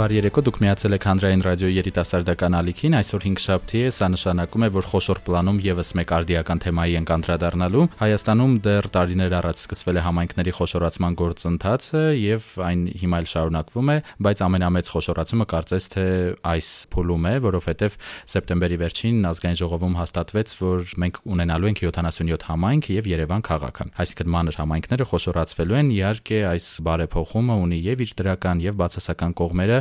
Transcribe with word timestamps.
Բարի 0.00 0.16
երեկո, 0.16 0.40
դուք 0.46 0.58
միացել 0.62 0.96
եք 0.96 1.04
Հանրային 1.04 1.42
ռադիոյի 1.44 1.74
երիտասարդական 1.76 2.54
ալիքին։ 2.56 2.94
Այսօր 2.96 3.24
5 3.26 3.42
շաբթի 3.44 3.80
է, 3.84 3.88
սա 3.92 4.06
նշանակում 4.14 4.62
է, 4.64 4.68
որ 4.72 4.86
խոշոր 4.88 5.18
պլանում 5.26 5.58
եւս 5.60 5.90
մեկ 6.00 6.14
արդիական 6.16 6.62
թեմայի 6.64 6.94
ենք 6.96 7.10
անդրադառնալու։ 7.16 7.84
Հայաստանում 8.00 8.54
դեռ 8.64 8.88
տարիներ 8.96 9.36
առաջ 9.40 9.60
սկսվել 9.60 10.00
է 10.00 10.04
համայնքների 10.06 10.54
խոշորացման 10.56 11.18
գործընթացը 11.20 12.04
եւ 12.16 12.48
այն 12.64 12.80
հիմա 12.96 13.20
էլ 13.20 13.28
շարունակվում 13.28 13.90
է, 13.92 13.98
բայց 14.24 14.42
ամենամեծ 14.48 14.90
խոշորացումը 14.96 15.46
կարծես 15.52 15.90
թե 15.92 16.06
այս 16.48 16.70
փուլում 16.96 17.28
է, 17.28 17.34
որովհետեւ 17.44 17.98
սեպտեմբերի 18.30 18.80
վերջին 18.80 19.20
ազգային 19.30 19.60
ժողովում 19.60 20.00
հաստատվեց, 20.00 20.56
որ 20.64 20.96
մենք 21.04 21.20
ունենալու 21.28 21.70
ենք 21.76 21.84
77 21.90 22.48
համայնք 22.48 22.90
եւ 22.96 23.10
Երևան 23.10 23.44
քաղաքը։ 23.50 23.88
Այսինքն 24.00 24.32
մանր 24.40 24.60
համայնքները 24.60 25.08
խոշորացվելու 25.10 25.78
են, 25.80 25.92
իհարկե 26.00 26.40
այս 26.50 26.66
բարեփոխումը 26.88 27.56
ունի 27.60 27.80
եւ 27.90 28.04
իր 28.06 28.14
դրական 28.20 28.64
եւ 28.64 28.78
բացասական 28.80 29.36
կողմերը 29.40 29.80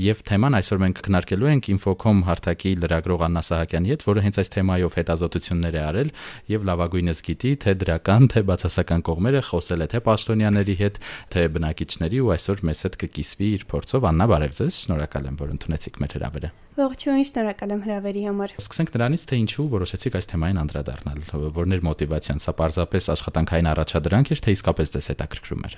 եւ 0.00 0.22
թեման 0.30 0.56
այսօր 0.60 0.80
մենք 0.84 1.02
քննարկելու 1.06 1.50
ենք 1.50 1.68
Infocom 1.74 2.22
հարթակի 2.28 2.72
լրագրող 2.84 3.24
Աննա 3.26 3.42
Սահակյանի 3.50 3.92
հետ, 3.94 4.04
որը 4.10 4.24
հենց 4.26 4.40
այս 4.40 4.52
թեմայով 4.54 4.96
հետազոտություններ 5.00 5.74
է 5.76 5.82
արել 5.90 6.12
եւ 6.50 6.66
լավագույնս 6.70 7.22
գիտի 7.30 7.52
թե 7.64 7.74
դրական, 7.80 8.28
թե 8.30 8.44
բացասական 8.50 9.04
կողմերը 9.10 9.42
խոսել 9.50 9.84
է 9.84 9.88
թե 9.90 10.02
պաշտոնյաների 10.10 10.76
հետ, 10.80 11.00
թե 11.30 11.46
բնակիչների 11.60 12.20
ու 12.20 12.32
այսօր 12.36 12.64
մեզ 12.70 12.82
հետ 12.86 12.98
կկիսվի 13.04 13.48
իր 13.60 13.64
փորձով 13.70 14.08
Աննա 14.10 14.26
բարև 14.30 14.56
ձեզ, 14.60 14.80
շնորհակալ 14.84 15.30
եմ, 15.30 15.38
որ 15.40 15.54
ընդունեցիք 15.56 16.00
մեր 16.00 16.16
հրավերը։ 16.20 16.50
Ողջույն, 16.80 17.24
շնորհակալ 17.28 17.72
եմ 17.74 17.80
հրավերի 17.84 18.22
համար։ 18.30 18.52
Սկսենք 18.60 18.92
նրանից, 18.94 19.24
թե 19.30 19.38
ինչու 19.40 19.66
որոշեցիք 19.74 20.18
այս 20.20 20.30
թեմային 20.30 20.60
անդրադառնալ, 20.64 21.22
որներ 21.60 21.84
մոտիվացիան, 21.90 22.42
սա 22.46 22.54
պարզապես 22.60 23.10
աշխատանքային 23.16 23.70
առաջադրանք 23.74 24.30
էր, 24.30 24.44
թե 24.46 24.54
իսկապես 24.56 24.94
դες 24.96 25.10
հետաքրքրում 25.12 25.66
էր։ 25.68 25.76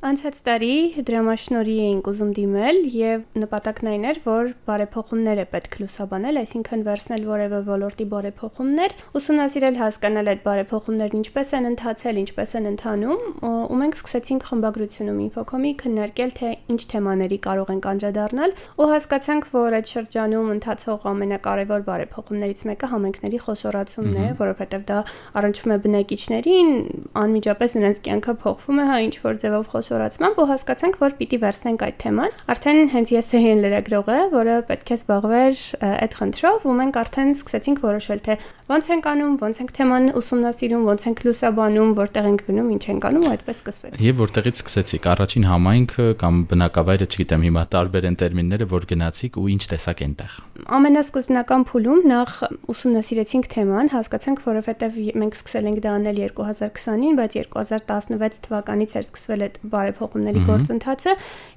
Անցած 0.00 0.38
տարի 0.46 0.74
դրամաշնորի 1.04 1.72
էինք 1.84 2.06
ուզում 2.08 2.28
դիմել 2.38 2.78
եւ 2.88 3.24
նպատակն 3.36 3.88
այն 3.90 4.04
էր, 4.08 4.20
որ 4.24 4.46
բարեփոխումներ 4.64 5.40
է 5.42 5.44
պետք 5.52 5.74
լուսաբանել, 5.76 6.38
այսինքն 6.40 6.84
վերցնել 6.86 7.26
որևէ 7.28 7.58
ոլորտի 7.66 8.06
բարեփոխումներ, 8.14 8.94
ուսումնասիրել 9.20 9.76
հասկանալ 9.76 10.30
այդ 10.32 10.40
բարեփոխումներն 10.46 11.20
ինչպես 11.20 11.52
են 11.60 11.68
ընթացել, 11.70 12.20
ինչպես 12.24 12.54
են 12.56 12.70
ընթանում, 12.70 13.26
ու 13.44 13.76
մենք 13.80 14.00
սկսեցինք 14.00 14.48
խմբագրությունում 14.48 15.20
Infocom-ի 15.20 15.72
քննարկել 15.84 16.32
թե 16.40 16.54
ինչ 16.72 16.80
թեմաների 16.96 17.38
կարող 17.44 17.74
ենք 17.76 17.90
անդրադառնալ, 17.92 18.56
ու 18.80 18.88
հասկացանք, 18.96 19.50
որ 19.52 19.78
այդ 19.80 19.92
շրջանում 19.92 20.50
ընթացող 20.56 21.06
ամենակարևոր 21.12 21.86
բարեփոխումներից 21.90 22.64
մեկը 22.72 22.90
համենքների 22.96 23.42
խոշորացումն 23.44 24.16
է, 24.16 24.26
որովհետեւ 24.40 24.88
դա 24.88 24.98
առնչվում 25.44 25.76
է 25.76 25.78
բնակիչներին, 25.84 26.74
անմիջապես 27.20 27.78
նրանց 27.80 28.02
կյանքը 28.08 28.36
փոխվում 28.40 28.80
է, 28.80 28.88
հա 28.90 28.98
ինչ 29.10 29.14
որ 29.20 29.40
ձևով 29.44 29.70
խոշոր 29.70 29.89
խոշորացմամբ 29.90 30.36
ու 30.38 30.46
հասկացանք, 30.50 30.96
որ 31.00 31.14
պիտի 31.18 31.38
վերցնենք 31.42 31.82
այդ 31.86 31.96
թեման։ 32.00 32.34
Արդեն 32.52 32.78
հենց 32.94 33.12
ես 33.14 33.30
էի 33.40 33.54
լրագրողը, 33.60 34.18
որը 34.34 34.54
պետք 34.70 34.90
է 34.90 34.96
զբաղվեր 35.00 35.62
այդ 35.90 36.14
խնդրով, 36.20 36.66
ու 36.70 36.74
մենք 36.80 36.98
արդեն 37.00 37.32
սկսեցինք 37.34 37.82
որոշել, 37.90 38.22
թե 38.26 38.36
ոնց 38.70 38.90
ենք 38.94 39.08
անում, 39.10 39.34
ոնց 39.40 39.60
ենք 39.60 39.74
թեման 39.80 40.06
ուսումնասիրում, 40.20 40.84
ոնց 40.90 41.06
ենք 41.10 41.22
լուսաբանում, 41.26 41.90
որտեղ 41.98 42.30
ենք 42.30 42.44
գնում, 42.50 42.70
ինչ 42.70 42.84
ենք 42.90 43.08
անում, 43.10 43.26
ու 43.26 43.32
այդպես 43.34 43.60
սկսվեց։ 43.60 44.04
Եվ 44.06 44.20
որտեղից 44.20 44.60
սկսեցիք 44.60 45.10
առաջին 45.10 45.48
համայնքը 45.50 46.06
կամ 46.20 46.40
բնակավայրը, 46.54 47.10
չգիտեմ, 47.10 47.46
հիմա 47.50 47.64
տարբեր 47.74 48.08
են 48.10 48.20
տերմինները, 48.20 48.70
որ 48.70 48.88
գնացիք 48.94 49.40
ու 49.40 49.50
ինչ 49.50 49.62
տեսակ 49.74 50.04
այնտեղ։ 50.06 50.38
Ամենասկզբնական 50.68 51.62
փուլում 51.68 52.00
նախ 52.10 52.32
ուսումնասիրեցինք 52.72 53.46
թեման, 53.52 53.88
հասկացանք, 53.94 54.40
որովհետև 54.44 54.96
մենք 55.20 55.36
սկսել 55.38 55.68
ենք 55.70 55.80
դա 55.84 55.92
անել 55.96 56.18
2020-ին, 56.20 57.14
բայց 57.20 57.36
2016 57.40 58.40
թվականից 58.46 58.94
էր 59.00 59.06
սկսվել 59.06 59.44
այդ 59.46 59.56
բարեփոխումների 59.72 60.42
գործընթացը, 60.50 61.14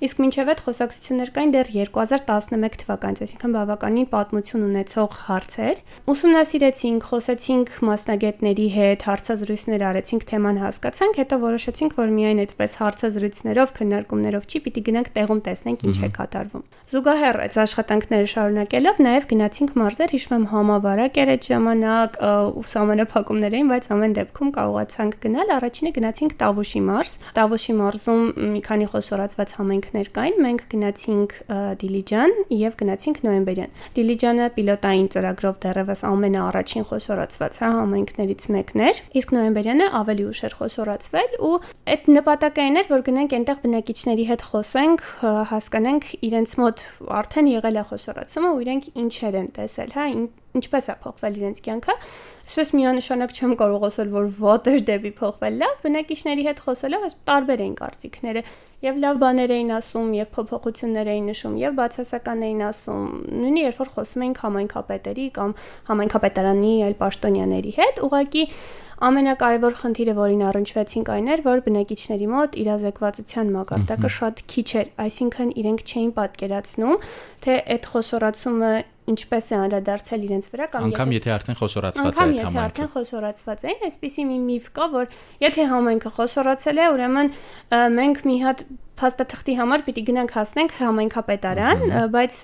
իսկ 0.08 0.22
մինչև 0.24 0.52
այդ 0.54 0.64
խոսակցություններ 0.68 1.32
կային 1.34 1.54
դեռ 1.54 1.72
2011 1.74 2.78
թվականից, 2.84 3.24
այսինքն 3.24 3.56
բավականին 3.58 4.08
պատմություն 4.14 4.66
ունեցող 4.70 5.18
հարցեր։ 5.28 5.84
Ուսումնասիրեցինք, 6.14 7.08
խոսեցինք 7.14 7.74
մասնագետների 7.90 8.68
հետ, 8.78 9.08
հարցազրույցներ 9.10 9.86
արեցինք, 9.90 10.28
թեման 10.34 10.62
հասկացանք, 10.64 11.20
հետո 11.24 11.42
որոշեցինք, 11.44 11.98
որ 12.00 12.14
միայն 12.14 12.44
այդպես 12.44 12.78
հարցազրույցներով, 12.84 13.74
քննարկումներով 13.80 14.48
չի, 14.48 14.64
պիտի 14.64 14.84
գնանք 14.88 15.12
տեղում 15.18 15.44
տեսնենք 15.48 15.86
ինչ 15.88 15.98
է 16.04 16.10
կատարվում։ 16.14 16.64
Զուգահեռ 16.94 17.42
այս 17.44 17.60
աշխատանքները 17.64 18.28
շարունակելով 18.94 19.02
նաև 19.04 19.26
գնացինք 19.30 19.72
մարզեր, 19.80 20.12
հիշում 20.14 20.34
եմ 20.34 20.44
համավարակ 20.52 21.16
էր 21.24 21.30
այդ 21.34 21.46
ժամանակ, 21.50 22.18
ուսամանափակումներ 22.62 23.54
էին, 23.58 23.70
բայց 23.74 23.86
ամեն 23.94 24.14
դեպքում 24.18 24.50
կարողացանք 24.54 25.14
գնալ։ 25.24 25.54
Առաջինը 25.54 25.92
գնացինք 25.98 26.36
Տավուշի 26.44 26.82
մարզ։ 26.84 27.14
Տավուշի 27.34 27.74
մարզ 27.74 27.82
մարզում 27.84 28.24
մի 28.54 28.62
քանի 28.68 28.88
խոսորացված 28.94 29.54
համայնքներ 29.58 30.10
կային, 30.14 30.38
մենք 30.44 30.62
գնացինք 30.74 31.34
Դիլիջան 31.84 32.34
եւ 32.54 32.78
գնացինք 32.84 33.18
Նոյեմբերյան։ 33.24 33.74
Դիլիջանը 33.98 34.48
պիլոտային 34.58 35.08
ծրագրով 35.14 35.58
դեռևս 35.64 36.04
ամենաառաջին 36.14 36.88
խոսորացված 36.94 37.60
հա 37.64 37.70
համայնքներից 37.74 38.48
մեկն 38.54 38.84
էր, 38.88 39.02
իսկ 39.24 39.34
Նոյեմբերյանը 39.34 39.88
ավելի 40.04 40.28
ուշ 40.34 40.40
էր 40.44 40.58
խոսորացվել 40.60 41.38
ու 41.44 41.54
այդ 41.94 42.10
նպատակը 42.14 42.64
այն 42.64 42.78
էր, 42.84 42.88
որ 42.94 43.06
գնանք 43.10 43.36
այնտեղ 43.38 43.58
բնակիչների 43.64 44.26
հետ 44.34 44.46
խոսենք, 44.54 45.06
հասկանանք 45.54 46.10
իրենց 46.30 46.56
մոտ 46.64 46.84
արդեն 47.24 47.50
եղել 47.54 47.80
է 47.80 47.84
խոսորացումը 47.94 48.50
ու 48.54 48.62
իրենք 48.64 48.83
ինչեր 49.04 49.38
են 49.42 49.50
տեսել, 49.58 49.94
հա, 49.98 50.06
ինչպես 50.60 50.90
է 50.94 50.96
փոխվել 51.04 51.40
իրենց 51.42 51.64
կյանքը 51.68 51.98
Այսպես 52.44 52.72
միանշանակ 52.76 53.34
չեմ 53.34 53.52
կարող 53.56 53.84
ասել, 53.88 54.10
որ 54.12 54.26
էր 54.68 54.82
դեպի 54.90 55.12
փոխվել 55.16 55.54
լավ, 55.62 55.76
բնակիչների 55.86 56.44
հետ 56.48 56.60
խոսելով 56.66 57.06
այս 57.08 57.16
տարբեր 57.30 57.64
էին 57.64 57.76
կարծիքները 57.80 58.42
եւ 58.84 59.00
լավ 59.00 59.20
բաներ 59.24 59.54
էին 59.56 59.72
ասում 59.80 60.10
եւ 60.20 60.30
փոփոխություններ 60.36 61.12
էին 61.14 61.30
նշում 61.32 61.56
եւ 61.64 61.78
բացասական 61.80 62.44
էին 62.44 62.64
ասում 62.68 63.06
նույնիսկ 63.40 63.64
երբ 63.64 63.80
որ 63.80 63.92
խոսում 63.96 64.26
էինք 64.28 64.42
համայնքապետերի 64.44 65.28
կամ 65.40 65.56
համայնքապետարանի 65.88 66.74
այլ 66.84 66.98
պաշտոնյաների 67.00 67.74
հետ 67.80 68.04
ուղղակի 68.04 68.44
ամենակարևոր 69.04 69.74
խնդիրը, 69.80 70.14
որին 70.16 70.44
առնչվեցինք 70.48 71.10
այն 71.14 71.26
էր, 71.34 71.42
որ 71.44 71.62
բնակիչների 71.66 72.28
մոտ 72.34 72.54
իրազեկվածության 72.62 73.50
մակարդակը 73.56 74.12
շատ 74.16 74.44
քիչ 74.54 74.68
էր, 74.80 74.92
այսինքն 75.04 75.52
իրենք 75.64 75.84
չէին 75.84 76.14
պատկերացնում, 76.20 77.08
թե 77.44 77.58
այդ 77.74 77.90
խոսորացումը 77.94 78.72
ինչպես 79.12 79.50
է 79.52 79.58
անդրադարձել 79.64 80.22
իրենց 80.28 80.46
վրա 80.54 80.68
կամ 80.74 80.86
անգամ 80.88 81.14
եթե 81.18 81.34
արդեն 81.34 81.58
խոսորացված 81.60 82.04
է 82.04 82.08
այդ 82.08 82.20
համայնքը։ 82.20 82.44
Անգամ 82.44 82.54
եթե 82.54 82.62
արդեն 82.64 82.92
խոսորացված 82.94 83.64
է, 83.64 83.74
այսպիսի 83.90 84.24
մի 84.30 84.38
միֆ 84.48 84.70
կա, 84.78 84.88
որ 84.94 85.12
եթե 85.44 85.68
համայնքը 85.74 86.14
խոսորացել 86.20 86.80
է, 86.80 86.88
ուրեմն 86.94 87.34
մենք 88.00 88.24
մի 88.30 88.38
հատ 88.44 88.66
փաստաթղթի 88.94 89.54
համար 89.58 89.84
պիտի 89.88 90.02
գնանք 90.08 90.34
հասնենք 90.38 90.74
համայնքապետարան, 90.78 91.80
բայց 92.14 92.36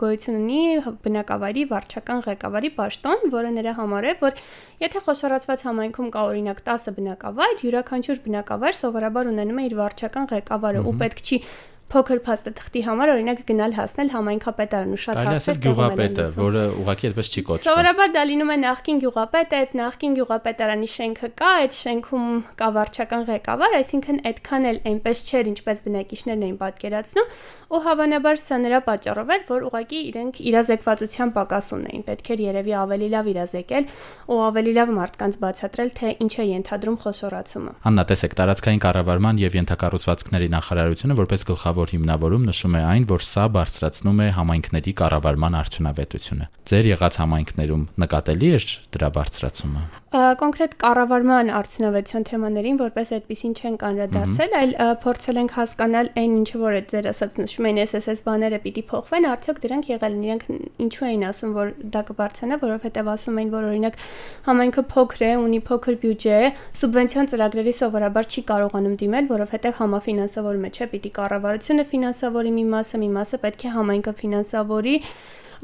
գոյություն 0.00 0.36
ունի 0.38 0.60
բնակավայրի 1.02 1.64
վարչական 1.72 2.22
ղեկավարի 2.26 2.70
պաշտոն, 2.78 3.24
որը 3.34 3.50
նրա 3.56 3.74
համար 3.80 4.06
է, 4.06 4.14
որ 4.22 4.40
եթե 4.86 5.02
խոսորացված 5.08 5.64
համայնքում 5.66 6.10
կա 6.14 6.24
օրինակ 6.30 6.62
10 6.70 6.96
բնակավայր, 7.00 7.56
յուրաքանչյուր 7.66 8.22
բնակավայր 8.26 8.78
սովորաբար 8.86 9.32
ունենում 9.34 9.58
է 9.58 9.66
իր 9.66 9.78
վարչական 9.82 10.30
ղեկավարը 10.36 10.84
ու 10.86 10.94
պետք 11.02 11.24
չի 11.26 11.40
փոքր 11.86 12.20
փաստաթղթի 12.26 12.80
համար 12.82 13.10
օրինակ 13.12 13.40
գնալ 13.46 13.74
հասնել 13.76 14.08
համայնքապետարան 14.10 14.94
ու 14.96 15.00
շատ 15.02 15.18
հարցեր 15.26 15.58
գյուղապետը, 15.66 16.24
որը 16.40 16.62
ուղղակի 16.82 17.06
այդպես 17.08 17.28
չի 17.30 17.42
կոչվում։ 17.46 17.66
Սովորաբար 17.66 18.10
դա 18.16 18.24
լինում 18.26 18.50
է 18.50 18.56
նախկին 18.62 18.98
գյուղապետը, 19.04 19.60
այդ 19.62 19.76
նախկին 19.80 20.16
գյուղապետարանի 20.16 20.88
շենքը 20.96 21.30
կա, 21.38 21.50
այդ 21.62 21.76
շենքում 21.76 22.26
կա 22.58 22.68
վարչական 22.76 23.22
ղեկավար, 23.30 23.76
այսինքն 23.76 24.18
այդքան 24.26 24.66
էլ 24.66 24.80
այնպես 24.90 25.22
չէր, 25.30 25.50
ինչպես 25.54 25.82
բնակիչներն 25.86 26.44
էին 26.46 26.58
պատկերացնում, 26.66 27.30
ու 27.66 27.80
հավանաբար 27.86 28.36
սա 28.42 28.56
նրա 28.66 28.80
պատճառով 28.86 29.30
էր, 29.36 29.46
որ 29.46 29.64
ուղղակի 29.66 30.00
իրենք 30.10 30.34
իրազեկվածության 30.50 31.30
պակաս 31.36 31.70
ունեին։ 31.76 32.04
Պետք 32.06 32.30
էր 32.34 32.42
երևի 32.46 32.74
ավելի 32.82 33.08
լավ 33.14 33.30
իրազեկել 33.36 33.88
ու 34.26 34.38
ավելի 34.46 34.72
լավ 34.76 34.92
մարդկանց 34.96 35.38
բացատրել, 35.42 35.90
թե 35.96 36.12
ինչ 36.26 36.32
է 36.36 36.46
ենթադրում 36.46 36.98
խոշորացումը։ 37.06 37.72
Աննա, 37.90 38.04
տեսեք, 38.06 38.36
տարածքային 38.38 38.82
կառավարման 38.86 39.42
եւ 39.42 39.58
ենթակառուցվածքների 39.60 40.48
նախարարությունը 40.56 41.18
որպես 41.26 41.46
գլխավոր 41.50 41.75
գլխավոր 41.76 41.92
հիմնավորում 41.92 42.44
նշում 42.48 42.76
է 42.76 42.80
այն, 42.88 43.04
որ 43.10 43.22
սա 43.26 43.42
բարձրացնում 43.52 44.20
է 44.24 44.28
համայնքների 44.32 44.92
կառավարման 44.96 45.56
արդյունավետությունը։ 45.60 46.46
Ձեր 46.72 46.88
եղած 46.88 47.18
համայնքներում 47.20 47.82
նկատելի 48.00 48.48
էր 48.56 48.64
դրա 48.96 49.08
բարձրացումը։ 49.16 49.82
Կոնկրետ 50.16 50.74
կառավարման 50.80 51.50
արդյունավետության 51.56 52.24
թեմաներին 52.28 52.76
որպես 52.80 53.10
այդպեսին 53.16 53.54
չեն 53.56 53.74
անդրադարձել, 53.88 54.54
այլ 54.60 54.72
փորձել 55.02 55.40
ենք 55.42 55.54
հասկանալ 55.56 56.10
այն 56.22 56.36
ինչը 56.36 56.60
որ 56.62 56.76
այդ 56.78 56.86
ձեր 56.92 57.08
ասած 57.10 57.36
նշում 57.42 57.68
են 57.70 57.80
SSS 57.84 58.22
բաները 58.28 58.60
պիտի 58.64 58.84
փոխվեն, 58.92 59.26
արդյոք 59.32 59.60
դրանք 59.66 59.90
եղել 59.92 60.16
են, 60.16 60.24
իրենք 60.26 60.46
ինչու 60.86 61.06
էին 61.10 61.26
ասում, 61.30 61.54
որ 61.56 61.72
դա 61.96 62.02
կբարձրանա, 62.10 62.58
որովհետև 62.64 63.10
ասում 63.16 63.40
էին, 63.42 63.50
որ 63.56 63.68
օրինակ 63.70 63.98
համայնքը 64.46 64.84
փոքր 64.96 65.26
է, 65.26 65.32
ունի 65.46 65.60
փոքր 65.68 65.98
բյուջե, 66.06 66.36
սուբվենցիոն 66.80 67.30
ծրագրերի 67.36 67.74
սովորաբար 67.76 68.30
չի 68.32 68.46
կարողանում 68.52 68.94
դիմել, 69.04 69.30
որովհետև 69.36 69.80
համաֆինանսավորումը 69.82 70.70
չէ, 70.76 70.90
պիտի 70.96 71.10
կառավարությունը 71.20 71.88
ֆինանսավորի 71.92 72.54
մի 72.56 72.64
մասը, 72.76 73.02
մի 73.04 73.10
մասը 73.16 73.42
պետք 73.46 73.66
է 73.66 73.74
համայնքը 73.76 74.16
ֆինանսավորի 74.22 74.96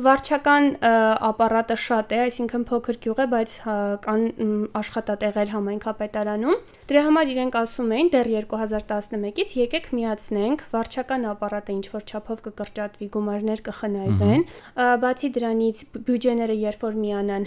Վարչական 0.01 0.69
ապարատը 1.29 1.77
շատ 1.77 2.13
է, 2.17 2.19
այսինքն 2.27 2.63
փոքր 2.69 2.99
գյուղ 3.05 3.19
է, 3.21 3.27
բայց 3.33 3.55
կան 4.07 4.23
աշխատատեղեր 4.81 5.53
համայնքապետարանում։ 5.53 6.57
Դրա 6.93 7.03
համար 7.09 7.33
իրենք 7.33 7.59
ասում 7.61 7.93
էին 7.97 8.09
դեռ 8.13 8.31
2011-ից 8.33 9.53
եկեք 9.59 9.87
միացնենք 9.97 10.65
վարչական 10.73 11.29
ապարատը 11.33 11.77
ինչ 11.77 11.87
որ 11.93 12.07
չափով 12.09 12.43
կկրճատվի, 12.49 13.09
գումարներ 13.17 13.63
կխնայվեն։ 13.69 14.45
Բացի 15.05 15.31
դրանից 15.37 15.85
բյուջեները 16.09 16.57
երբ 16.63 16.85
որ 16.89 16.99
միանան, 17.03 17.47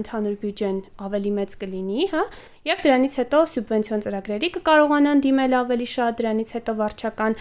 ընդհանուր 0.00 0.38
բյուջեն 0.44 0.78
ավելի 1.08 1.34
մեծ 1.40 1.56
կլինի, 1.64 2.08
հա, 2.12 2.24
եւ 2.68 2.80
դրանից 2.84 3.14
հետո 3.20 3.38
սուբվենցիոն 3.50 4.02
ծրագրերի 4.04 4.48
կկարողանան 4.56 5.20
դիմել 5.24 5.54
ավելի 5.60 5.86
շատ, 5.94 6.16
դրանից 6.20 6.50
հետո 6.56 6.74
վարչական 6.80 7.36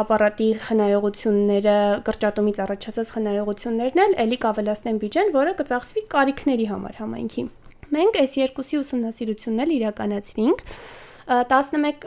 ապարատի 0.00 0.48
խնայողությունները, 0.66 1.76
կրճատումից 2.08 2.60
առաջացած 2.64 3.12
խնայողություններն 3.82 4.02
էլ 4.02 4.12
ելի 4.22 4.36
կավելացնեն 4.42 4.98
բյուջեն, 5.02 5.30
որը 5.34 5.52
կծախսվի 5.58 6.02
կարիքների 6.12 6.66
համար 6.70 6.98
համայնքի։ 7.02 7.42
Մենք 7.92 8.18
այս 8.22 8.34
երկուսի 8.38 8.78
ուսումնասիրությունն 8.78 9.62
էլ 9.64 9.72
իրականացրինք 9.76 10.62
11 11.32 12.06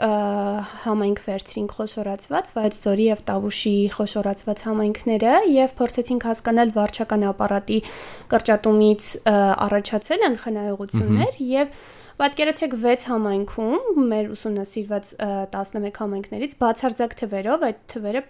համայնք 0.86 1.19
վերցրինք 1.25 1.75
խոշորացված, 1.75 2.50
բայց 2.56 2.80
Զորի 2.80 3.06
եւ 3.10 3.22
Տավուշի 3.27 3.75
խոշորացված 3.95 4.63
համայնքները 4.69 5.36
եւ 5.56 5.75
փորձեցինք 5.80 6.25
հասկանալ 6.30 6.74
վարչական 6.75 7.27
ապարատի 7.31 7.80
կրճատումից 8.31 9.12
առաջացել 9.36 10.25
են 10.30 10.39
խնայողություններ 10.45 11.39
եւ 11.56 11.80
Պատկերացրեք 12.15 12.73
6 12.79 13.01
համայնքում 13.12 13.97
մեր 14.07 14.27
ուսումնասիրված 14.31 15.09
11 15.56 15.97
համայնքներից 16.00 16.53
բացարձակ 16.62 17.15
թվերով 17.21 17.65
այդ 17.67 17.81
թվերը 17.91 18.21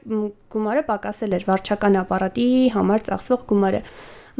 գումարը 0.55 0.83
պակասել 0.87 1.37
էր 1.37 1.45
վարչական 1.51 1.99
ապարատի 2.01 2.47
համար 2.79 3.05
ծախսվող 3.11 3.43
գումարը։ 3.53 3.83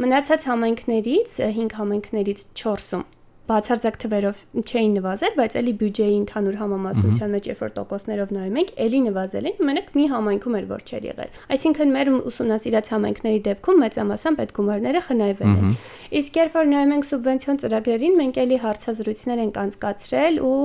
Մնացած 0.02 0.48
համայնքներից 0.50 1.36
5 1.62 1.78
համայնքներից 1.78 2.42
4-ում 2.58 3.06
բացարձակ 3.46 3.96
թվերով 4.02 4.38
չէին 4.62 4.94
նվազել, 4.96 5.34
բայց 5.36 5.56
էլի 5.60 5.72
բյուջեի 5.80 6.14
ընդհանուր 6.16 6.56
համամասնության 6.60 7.32
մեջ 7.36 7.48
երբ 7.50 7.60
որ 7.62 7.72
տոկոսներով 7.76 8.32
նայում 8.36 8.56
ենք, 8.60 8.70
էլի 8.86 9.00
նվազել 9.06 9.46
են, 9.46 9.60
մենակ 9.66 9.90
մի 9.96 10.06
համայնքում 10.12 10.56
էր 10.56 10.66
որ 10.72 10.82
չէր 10.86 11.06
եղել։ 11.06 11.38
Այսինքն 11.56 11.92
մեր 11.96 12.10
ուսումնասիրած 12.16 12.90
համայնքների 12.96 13.40
դեպքում 13.46 13.80
մեծամասամբ 13.86 14.42
այդ 14.46 14.54
գումարները 14.56 15.02
խնայվել 15.06 15.54
են։ 15.56 15.76
Իսկ 16.16 16.38
երբ 16.40 16.56
որ 16.56 16.68
նայում 16.72 16.94
ենք 16.96 17.06
սուբվենցիոն 17.06 17.60
ծրագրերին, 17.62 18.16
մենք 18.16 18.40
էլի 18.46 18.58
հարցազրույցներ 18.66 19.42
ենք 19.46 19.56
անցկացրել 19.62 20.40
ու 20.46 20.58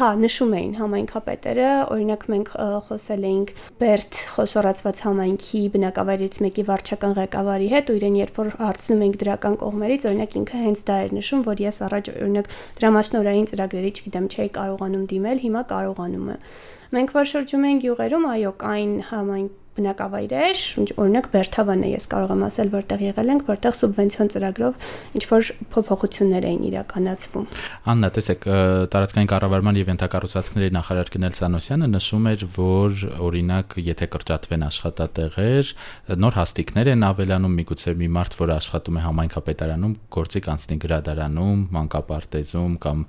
հա, 0.00 0.10
նշում 0.20 0.54
էին 0.60 0.72
համայնքապետերը, 0.80 1.70
օրինակ 1.90 2.24
մենք 2.30 2.52
խոսել 2.90 3.26
էինք 3.30 3.52
Բերտ 3.80 4.20
խոշորացված 4.34 5.02
համայնքի 5.06 5.62
բնակավայրից 5.74 6.40
մեկի 6.44 6.64
վարչական 6.70 7.14
ղեկավարի 7.20 7.68
հետ 7.70 7.90
ու 7.90 7.96
իրեն 8.00 8.18
երբ 8.20 8.40
որ 8.40 8.50
հարցնում 8.60 9.04
ենք 9.06 9.18
դրական 9.20 9.56
կողմերից, 9.60 10.06
օրինակ 10.10 10.36
ինքը 10.40 10.60
հենց 10.64 10.84
դա 10.90 10.96
էր 11.00 11.14
նշում, 11.20 11.44
որ 11.50 11.62
ես 11.64 11.80
առաջ 11.90 12.09
օրինակ 12.10 12.50
դրամաշնորային 12.80 13.48
ծրագրերի, 13.50 13.90
չգիտեմ, 14.00 14.26
չէի 14.34 14.50
կարողանում 14.56 15.04
դիմել, 15.10 15.42
հիմա 15.46 15.62
կարողանում 15.70 16.30
եմ։ 16.34 16.46
Մենք 16.90 17.12
որ 17.20 17.26
շրջում 17.30 17.66
ենք 17.70 17.84
յուղերում, 17.86 18.24
այո, 18.30 18.52
կային 18.60 18.94
համայն 19.10 19.48
բնակավայրեր, 19.80 20.62
օրինակ 21.00 21.26
Բերթավանն 21.32 21.84
է, 21.88 21.90
ես 21.96 22.06
կարող 22.12 22.32
եմ 22.34 22.42
ասել, 22.46 22.70
որտեղ 22.74 23.02
եղել 23.06 23.30
ենք, 23.34 23.44
որտեղ 23.48 23.76
սուբվենցիոն 23.80 24.30
ծրագրով 24.34 24.88
ինչ 25.16 25.24
որ 25.30 25.50
փոփոխություններ 25.74 26.46
էին 26.50 26.62
իրականացվում։ 26.70 27.46
Աննա, 27.90 28.10
տեսեք, 28.16 28.46
տարածքային 28.92 29.30
կառավարման 29.30 29.80
եւ 29.80 29.90
ենթակառուցվածքների 29.90 30.70
նախարար 30.76 31.12
Գնել 31.16 31.34
Սանոսյանը 31.40 31.88
նշում 31.90 32.28
էր, 32.30 32.44
որ 32.60 33.04
օրինակ, 33.30 33.78
եթե 33.90 34.10
կրճատվեն 34.14 34.66
աշխատատեղեր, 34.70 35.72
նոր 36.20 36.38
հաստիկներ 36.40 36.92
են 36.94 37.06
ավելանում, 37.10 37.56
միգուցե 37.60 37.96
մի 38.00 38.10
մարդ, 38.20 38.36
որ 38.40 38.54
աշխատում 38.60 39.00
է 39.00 39.04
համայնքապետարանում, 39.06 39.96
գործի 40.20 40.44
կանցնի 40.50 40.78
գրադարանում, 40.84 41.64
մանկապարտեզում 41.80 42.76
կամ 42.84 43.04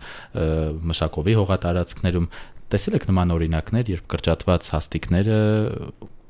մշակովի 0.92 1.38
հողատարածքներում 1.42 2.32
տեսել 2.72 2.98
եք 3.02 3.06
նման 3.10 3.36
օրինակներ, 3.36 3.90
երբ 3.98 4.06
կրճատված 4.12 4.68
հաստիկները 4.78 5.38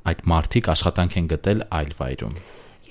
այդ 0.09 0.25
մարտիկ 0.33 0.73
աշխատանք 0.77 1.21
են 1.21 1.31
գտել 1.35 1.63
այլ 1.81 1.95
վայրում։ 2.01 2.41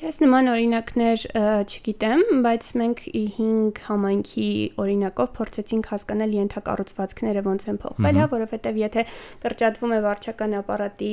Ես 0.00 0.16
նման 0.22 0.46
օրինակներ 0.48 1.22
չգիտեմ, 1.68 2.20
բայց 2.44 2.68
մենք 2.80 3.00
5 3.36 3.80
համայնքի 3.84 4.46
օրինակով 4.80 5.26
փորձեցինք 5.36 5.90
հասկանալ 5.90 6.30
ենթակառուցվածքները 6.38 7.42
ոնց 7.44 7.66
են 7.68 7.80
փոխվել, 7.82 8.20
հա, 8.22 8.28
որովհետև 8.32 8.78
եթե 8.80 9.04
կրճատվում 9.42 9.92
է 9.92 9.98
վարչական 10.06 10.56
ապարատի 10.60 11.10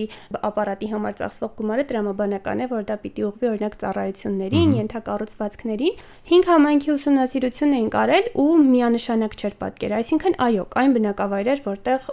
ապարատի 0.51 0.89
համար 0.93 1.17
ծախսվող 1.19 1.51
գումարը, 1.59 1.85
դրամաբանական 1.91 2.63
է, 2.63 2.69
որ 2.71 2.87
դա 2.87 2.97
պիտի 3.03 3.27
ուղղվի 3.27 3.51
օրինակ 3.51 3.77
ծառայություններին, 3.83 4.77
ենթակառուցվածքներին։ 4.79 5.99
5 6.31 6.49
համայնքի 6.53 6.95
ուսումնասիրություն 6.95 7.75
էին 7.81 7.91
կարել 7.97 8.31
ու 8.47 8.47
միանշանակ 8.71 9.37
չէր 9.41 9.59
պատկեր, 9.67 9.99
այսինքն 9.99 10.39
այո, 10.47 10.65
կային 10.77 10.97
բնակավայրեր, 11.01 11.63
որտեղ 11.67 12.09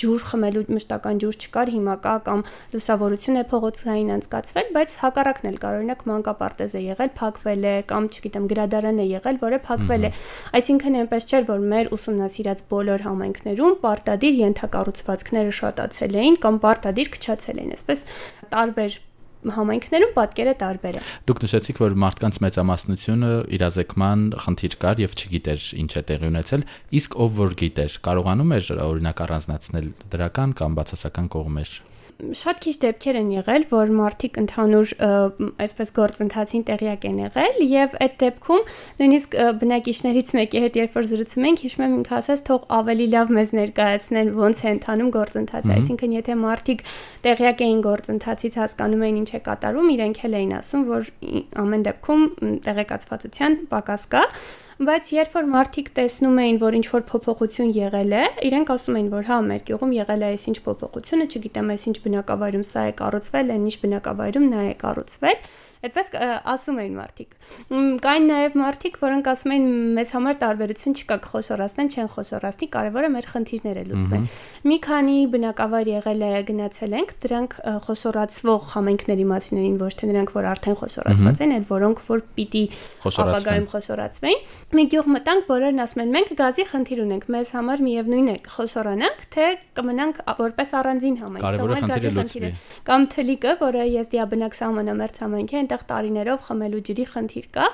ջուր 0.00 0.24
խմելու 0.30 0.64
մշտական 0.74 1.20
ջուր 1.22 1.38
չկար, 1.44 1.70
հիմա 1.74 1.94
կա 2.04 2.14
կամ 2.26 2.40
լուսավորություն 2.74 3.38
է 3.38 3.44
փողոցային 3.52 4.12
անցկացվել, 4.14 4.68
բայց 4.74 4.96
հակառակն 5.04 5.48
էլ 5.50 5.58
կար, 5.64 5.78
օրինակ 5.78 6.04
մանկապարտեզ 6.10 6.74
է 6.74 6.82
եղել, 6.84 7.12
փակվել 7.20 7.64
է 7.64 7.74
կամ 7.94 8.08
չգիտեմ 8.14 8.48
գրադարան 8.54 9.00
է 9.04 9.06
եղել, 9.14 9.40
որը 9.44 9.62
փակվել 9.70 10.08
է։ 10.08 10.12
Այսինքն 10.58 11.00
այնպես 11.04 11.28
չէր, 11.30 11.48
որ 11.54 11.66
մեր 11.74 11.90
ուսումնասիրած 11.98 12.64
բոլոր 12.74 13.08
համայնքներում 13.08 13.74
պարտադիր 13.84 14.38
ենթակառուցվածքները 14.44 15.56
շատացել 15.62 16.22
էին 16.24 16.38
կամ 16.44 16.62
պարտադիր 16.64 17.12
քչացել 17.14 17.60
էին, 17.64 17.74
այսպես 17.78 18.06
տարբեր 18.54 19.02
համայնքներում 19.52 20.12
պատկերը 20.16 20.54
տարբեր 20.64 20.98
է։ 20.98 21.02
Դուք 21.28 21.42
նշեցիք, 21.44 21.80
որ 21.84 21.96
մարդկանց 22.04 22.38
մեծամասնությունը 22.44 23.32
իրազեկման 23.58 24.26
խնդիր 24.44 24.76
կար 24.84 25.02
եւ 25.04 25.16
չգիտեր 25.20 25.66
ինչ 25.84 25.90
է 25.94 26.04
տեղի 26.10 26.30
ունեցել, 26.32 26.68
իսկ 27.00 27.18
ով 27.24 27.34
որ 27.44 27.58
գիտեր, 27.64 27.98
կարողանում 28.08 28.54
էր 28.58 28.70
օրինակ 28.84 29.24
առանձնացնել 29.28 29.90
դրական 30.14 30.56
կամ 30.60 30.78
բացասական 30.80 31.28
կողմեր 31.34 31.76
շատ 32.14 32.60
քիչ 32.64 32.74
դեպքեր 32.84 33.16
են 33.18 33.30
եղել, 33.34 33.64
որ 33.70 33.92
մարդիկ 33.98 34.38
ընդհանուր 34.42 34.92
այսպես 35.64 35.92
գործընթացին 35.98 36.64
տեղյակ 36.68 37.06
են 37.10 37.18
եղել 37.24 37.60
եւ 37.70 37.96
այդ 38.04 38.16
դեպքում 38.22 38.62
նույնիսկ 39.00 39.36
բնակիչներից 39.62 40.32
մեկի 40.38 40.62
հետ 40.64 40.78
երբ 40.80 40.98
որ 40.98 41.08
զրուցում 41.10 41.48
ենք, 41.50 41.62
հիշում 41.64 41.84
եմ 41.84 41.96
ինքը 41.98 42.16
ասաց, 42.18 42.44
թող 42.48 42.66
ավելի 42.78 43.06
լավ 43.14 43.32
մեզ 43.38 43.54
ներկայացնեն 43.58 44.32
ոնց 44.38 44.62
է 44.64 44.68
ընթանում 44.74 45.10
գործընթացը, 45.18 45.72
այսինքն 45.74 46.16
եթե 46.18 46.36
մարդիկ 46.44 46.84
տեղյակ 47.24 47.64
էին 47.68 47.80
գործընթացից, 47.88 48.58
հասկանում 48.64 49.04
էին 49.04 49.22
ինչ 49.24 49.30
է 49.34 49.40
կատարվում, 49.48 49.88
իրենք 49.94 50.20
էլ 50.24 50.38
էին 50.40 50.54
ասում, 50.60 50.84
որ 50.94 51.10
ամեն 51.64 51.88
դեպքում 51.88 52.28
տեղեկացվածության 52.68 53.58
պակաս 53.74 54.06
կա 54.14 54.24
բայց 54.82 55.08
երբ 55.14 55.34
որ 55.36 55.44
մարդիկ 55.52 55.88
տեսնում 55.94 56.38
էին, 56.42 56.56
որ 56.58 56.76
ինչ 56.80 56.86
որ 56.90 57.02
փոփոխություն 57.06 57.68
եղել 57.76 58.14
է, 58.18 58.22
իրենք 58.48 58.72
ասում 58.74 58.96
էին, 58.98 59.10
որ 59.12 59.28
հա, 59.28 59.36
մեր 59.46 59.60
գյուղում 59.68 59.92
եղել 59.94 60.24
է 60.24 60.30
այսինչ 60.34 60.56
փոփոխությունը, 60.64 61.26
չգիտեմ, 61.30 61.70
այսինչ 61.74 61.96
բնակավայրում 62.06 62.64
սա 62.74 62.82
է 62.90 62.94
կառուցվել, 62.98 63.52
այնինչ 63.54 63.76
բնակավայրում 63.84 64.48
նա 64.50 64.64
է 64.64 64.74
կառուցվել, 64.82 65.38
Այդպես 65.84 66.06
ասում 66.48 66.78
էին 66.80 66.94
մարդիկ։ 66.96 67.34
Կային 68.04 68.26
նաև 68.30 68.54
մարդիկ, 68.56 68.94
որոնք 69.04 69.26
ասում 69.34 69.52
էին 69.54 69.66
մեզ 69.98 70.12
համար 70.14 70.38
տարբերություն 70.40 70.94
չկա, 70.96 71.16
կխոսորացնեն, 71.24 71.90
չեն 71.94 72.08
խոսորացնի, 72.14 72.68
կարևորը 72.74 73.10
մեր 73.14 73.28
խնդիրները 73.34 73.82
լուծվեն։ 73.90 74.24
Մի 74.64 74.78
քանի 74.84 75.18
բնակավայր 75.34 75.90
եղել 75.92 76.24
է 76.24 76.30
գնացել 76.48 76.96
ենք, 77.04 77.12
դրանք 77.24 77.56
խոսորացվող 77.84 78.68
համենքների 78.74 79.26
մասին 79.34 79.60
էին, 79.64 79.76
ոչ 79.84 79.92
թե 80.00 80.08
նրանք, 80.08 80.32
որ 80.34 80.48
արդեն 80.54 80.78
խոսորացված 80.80 81.42
են, 81.44 81.54
այլ 81.54 81.66
որոնք 81.68 82.02
որ 82.08 82.24
պիտի 82.38 82.64
ապագայում 83.04 83.68
խոսորացվեն։ 83.74 84.38
Մի 84.74 84.84
գյուղ 84.94 85.10
մտանք, 85.14 85.46
բոլորն 85.52 85.84
ասում 85.84 86.02
են, 86.04 86.14
մենք 86.14 86.32
գազի 86.40 86.64
խնդիր 86.72 87.02
ունենք, 87.04 87.28
մեզ 87.34 87.52
համար 87.54 87.84
միևնույն 87.84 88.28
է, 88.32 88.36
խոսորանանք, 88.54 89.24
թե 89.34 89.46
կմնանք 89.78 90.20
որպես 90.40 90.74
առանձին 90.80 91.16
համայնք։ 91.24 91.44
Կարևորը 91.44 91.78
խնդիրը 91.84 92.12
լուծվի։ 92.14 92.50
Կամ 92.88 93.06
թլիկը, 93.14 93.54
որը 93.64 93.86
եզդիաբնակ 93.94 94.58
սահմանամերձ 94.58 95.20
համայնք 95.24 95.54
է, 95.54 95.62
այնտեղ 95.74 95.84
տարիներով 95.90 96.42
խմելու 96.46 96.80
ջրի 96.86 97.04
խնդիր 97.10 97.46
կա։ 97.54 97.66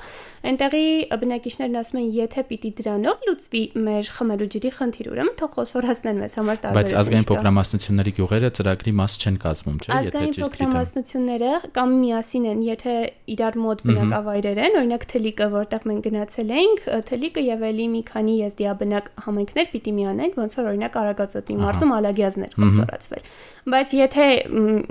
Այնտեղի 0.51 0.85
բնակիչներն 1.21 1.77
ասում 1.81 1.99
են, 2.01 2.07
եթե 2.17 2.43
պիտի 2.49 2.71
դրանով 2.81 3.25
լուծվի 3.27 3.61
մեր 3.85 4.09
խմելու 4.17 4.47
ջրի 4.55 4.71
խնդիր, 4.77 5.09
ուրեմն 5.11 5.35
թող 5.41 5.51
խոսորացնեն 5.61 6.21
մեզ 6.21 6.35
համար 6.41 6.61
տարբեր։ 6.61 6.81
Բայց 6.81 6.95
ազգային 7.01 7.27
փոքրամասնությունների 7.31 8.13
գյուղերը 8.17 8.49
ծրագրի 8.57 8.93
մաս 9.01 9.13
չեն 9.21 9.37
կազմում, 9.41 9.77
չէ՞, 9.81 9.91
եթե 9.91 10.01
ճիշտ 10.01 10.11
գիտեմ։ 10.11 10.11
Ազգային 10.11 10.35
փոքրամասնությունները 10.41 11.51
կամ 11.77 11.95
միասին 12.01 12.45
են, 12.51 12.63
եթե 12.71 12.95
իրար 13.31 13.59
մոտ 13.61 13.83
բնակավայրեր 13.91 14.61
են, 14.61 14.77
օրինակ 14.81 15.05
Թլիկը, 15.11 15.47
որտեղ 15.51 15.87
մենք 15.91 16.05
գնացել 16.11 16.53
էինք, 16.61 16.81
Թլիկը 17.11 17.43
եւ 17.51 17.65
էլի 17.71 17.87
մի 17.91 18.01
քանի 18.11 18.35
եզդիաբնակ 18.41 19.11
համայնքներ 19.21 19.71
պիտի 19.71 19.93
միանեն, 20.01 20.35
ոնց 20.41 20.57
որ 20.61 20.69
օրինակ 20.71 20.97
Արագածոտի 21.01 21.57
մարզում 21.61 21.93
Ալագյազներ 22.01 22.55
խոսորացվել։ 22.61 23.25
Բայց 23.71 23.93
եթե 24.01 24.27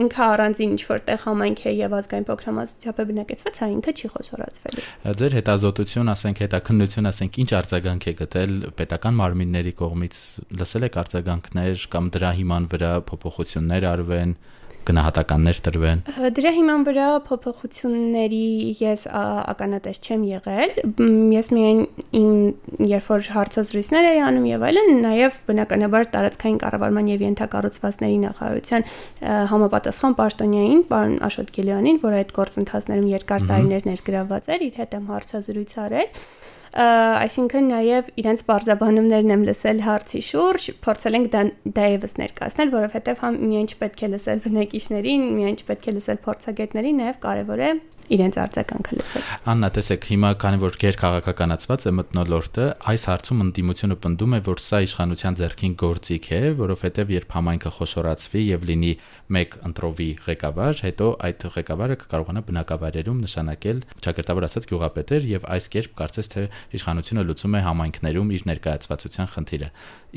ինքը 0.00 0.24
առանձին 0.30 0.70
ինչ 0.70 0.82
որտեղ 0.90 1.22
համայնք 1.24 1.62
է 1.66 1.72
եւ 1.80 1.94
ազգային 1.98 2.26
փոքրամասնությամբ 2.28 2.99
բնակեցված, 3.08 3.58
հա 3.60 3.68
ինքը 3.74 3.92
չի 4.00 4.10
խոսորացվելու։ 4.14 4.84
Ձեր 5.20 5.36
հետազոտություն, 5.40 6.12
ասենք 6.14 6.42
հետաքննություն, 6.44 7.10
ասենք 7.10 7.38
ինչ 7.40 7.50
արձագանք 7.60 8.06
է 8.10 8.14
գտել 8.20 8.54
պետական 8.80 9.18
մարմինների 9.20 9.72
կողմից, 9.80 10.20
լսել 10.60 10.86
եք 10.90 10.98
արձագանքներ 11.00 11.86
կամ 11.94 12.10
դրա 12.14 12.30
հիման 12.40 12.68
վրա 12.70 12.92
փոփոխություններ 13.10 13.88
արվեն։ 13.90 14.34
գնահատականներ 14.88 15.58
տրվեն։ 15.66 16.02
Դրա 16.36 16.52
հիման 16.56 16.84
վրա 16.88 17.06
փոփոխությունների 17.26 18.44
ես 18.80 19.04
ականատես 19.10 20.00
չեմ 20.00 20.24
եղել։ 20.30 20.74
Ես 21.34 21.50
միայն 21.54 21.80
իմ 22.20 22.30
երբ 22.90 23.10
որ 23.10 23.28
հարցազրույցներ 23.36 24.08
էի 24.10 24.22
անում 24.28 24.46
եւ 24.50 24.66
այլն, 24.70 24.92
նաեւ 25.04 25.40
բնականաբար 25.50 26.08
տարածքային 26.14 26.60
կառավարման 26.64 27.10
եւ 27.10 27.24
ենթակառուցվածքների 27.26 28.20
նախարարության 28.24 28.86
համապատասխան 29.54 30.16
պաշտոնյային 30.20 30.84
պարոն 30.90 31.18
Աշոտ 31.30 31.52
Գիլյանին, 31.60 32.00
որ 32.04 32.18
այդ 32.20 32.32
գործընթացներում 32.40 33.10
երկար 33.14 33.46
տարիներ 33.50 33.90
ներգրաված 33.90 34.50
էր, 34.54 34.64
իր 34.70 34.80
հետ 34.80 34.96
եմ 35.00 35.10
հարցազրույց 35.10 35.76
արել 35.84 36.08
այսինքն 36.70 37.64
նաև 37.66 38.10
իրենց 38.20 38.42
բարձաբանումներն 38.46 39.32
եմ 39.34 39.44
լսել 39.48 39.80
հարցի 39.86 40.20
շուրջ, 40.22 40.66
փորձել 40.84 41.18
ենք 41.18 41.30
դա 41.32 41.40
դա 41.78 41.86
եւս 41.96 42.14
ներկայացնել, 42.20 42.70
որովհետեւ 42.76 43.24
համ 43.24 43.38
միայն 43.50 43.70
չպետք 43.74 44.04
է 44.06 44.10
լսել 44.14 44.42
բնակիչներին, 44.46 45.24
միայն 45.40 45.58
չպետք 45.60 45.88
է 45.90 45.94
լսել 45.98 46.20
փորձագետներին, 46.30 47.00
նաև 47.02 47.18
կարևոր 47.26 47.64
է 47.66 47.72
իրենց 48.10 48.36
արձագանքը 48.42 48.96
լսել։ 48.98 49.26
Աննա, 49.50 49.68
տեսեք, 49.76 50.06
հիմա 50.10 50.30
քանի 50.42 50.58
որ 50.60 50.76
գեր 50.80 50.96
քաղաքականացված 51.00 51.84
է 51.86 51.92
մտնոլորտը, 52.00 52.64
այս 52.90 53.04
հարցում 53.10 53.42
ընդդիմությունը 53.44 53.96
պնդում 54.04 54.34
է, 54.34 54.40
որ 54.50 54.62
սա 54.64 54.80
իշխանության 54.86 55.38
ձեռքին 55.40 55.74
գործիք 55.80 56.26
է, 56.30 56.40
որովհետև 56.60 57.12
երբ 57.14 57.36
համայնքը 57.38 57.72
խոշորացվի 57.78 58.42
եւ 58.50 58.66
լինի 58.70 58.92
մեկ 59.30 59.56
ընտրովի 59.70 60.08
ղեկավար, 60.26 60.82
հետո 60.90 61.08
այդ 61.30 61.46
ղեկավարը 61.54 61.98
կկարողանա 62.02 62.42
բնակավայրերում 62.50 63.22
նշանակել 63.30 63.84
ճակերտավոր 64.10 64.48
ասած 64.50 64.68
գյուղապետեր 64.70 65.30
եւ 65.30 65.46
այս 65.54 65.70
կերպ 65.76 65.94
կարծես 66.00 66.30
թե 66.34 66.44
իշխանությունը 66.80 67.26
լուծում 67.30 67.56
է 67.60 67.62
համայնքներում 67.70 68.34
իր 68.40 68.46
ներկայացվածության 68.50 69.32
խնդիրը։ 69.36 69.70